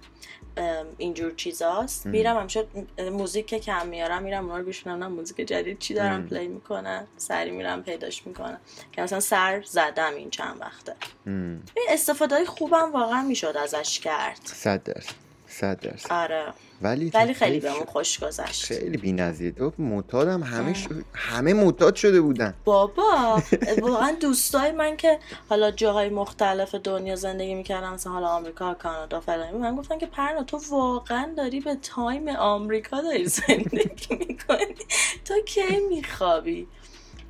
[0.97, 2.05] اینجور چیزاست.
[2.05, 2.65] میرم همیشه
[3.11, 7.51] موزیک که کم میارم میرم اونا رو گوش موزیک جدید چی دارم پلی می‌کنن؟ سری
[7.51, 8.59] میرم پیداش می‌کنم.
[8.91, 10.95] که مثلا سر زدم این چند وقته.
[11.25, 14.39] این استفاده های خوبم واقعا می‌شد ازش کرد.
[14.43, 15.13] صد درصد.
[15.47, 16.11] صد درصد.
[16.11, 16.53] آره.
[16.81, 18.65] ولی ولی خیلی بهمون خوش گذشت.
[18.65, 19.53] خیلی بی‌نظیر.
[19.53, 20.87] تو معتادم همه ش...
[21.13, 22.53] همه معتاد شده بودن.
[22.63, 23.41] بابا
[23.81, 25.19] واقعا دوستای من که
[25.49, 30.43] حالا جاهای مختلف دنیا زندگی می‌کردن مثلا حالا آمریکا کانادا فلان من گفتن که پرنا
[30.43, 34.75] تو واقعا داری به تایم آمریکا داری زندگی می‌کنی؟
[35.25, 36.67] تو کی میخوابی؟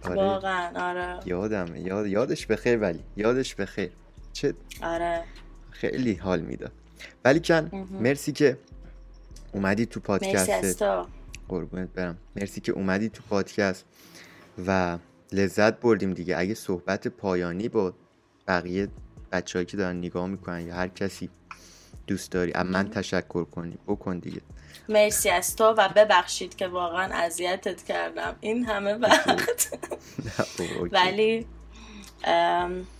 [0.03, 0.15] آره.
[0.15, 1.19] واقعا آره.
[1.25, 3.91] یادم یاد یادش بخیر ولی یادش بخیر
[4.33, 5.23] چه آره.
[5.71, 6.71] خیلی حال می‌داد.
[7.25, 8.57] ولی کن مرسی که
[9.53, 10.83] اومدی تو پادکست.
[11.49, 12.17] قربونت برم.
[12.35, 13.85] مرسی که اومدی تو پادکست
[14.67, 14.97] و
[15.31, 16.37] لذت بردیم دیگه.
[16.37, 17.93] اگه صحبت پایانی با
[18.47, 18.87] بقیه
[19.31, 21.29] بچههایی که دارن نگاه می‌کنن یا هر کسی
[22.07, 24.41] دوست داری از من تشکر کنی بکن دیگه.
[24.89, 28.35] مرسی از تو و ببخشید که واقعا اذیتت کردم.
[28.39, 29.79] این همه وقت.
[30.91, 31.45] ولی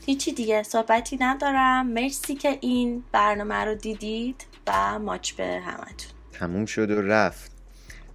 [0.06, 1.88] هیچی دیگه صحبتی ندارم.
[1.88, 6.12] مرسی که این برنامه رو دیدید و ماچ به همتون.
[6.42, 7.52] تموم شد و رفت.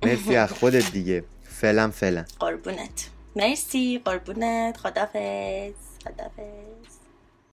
[0.03, 1.25] مرسی از خودت دیگه.
[1.45, 2.25] فعلا فعلا.
[2.41, 3.11] قربونت.
[3.37, 4.77] مرسی قربونت.
[4.77, 5.73] خدافز
[6.05, 6.76] خدافز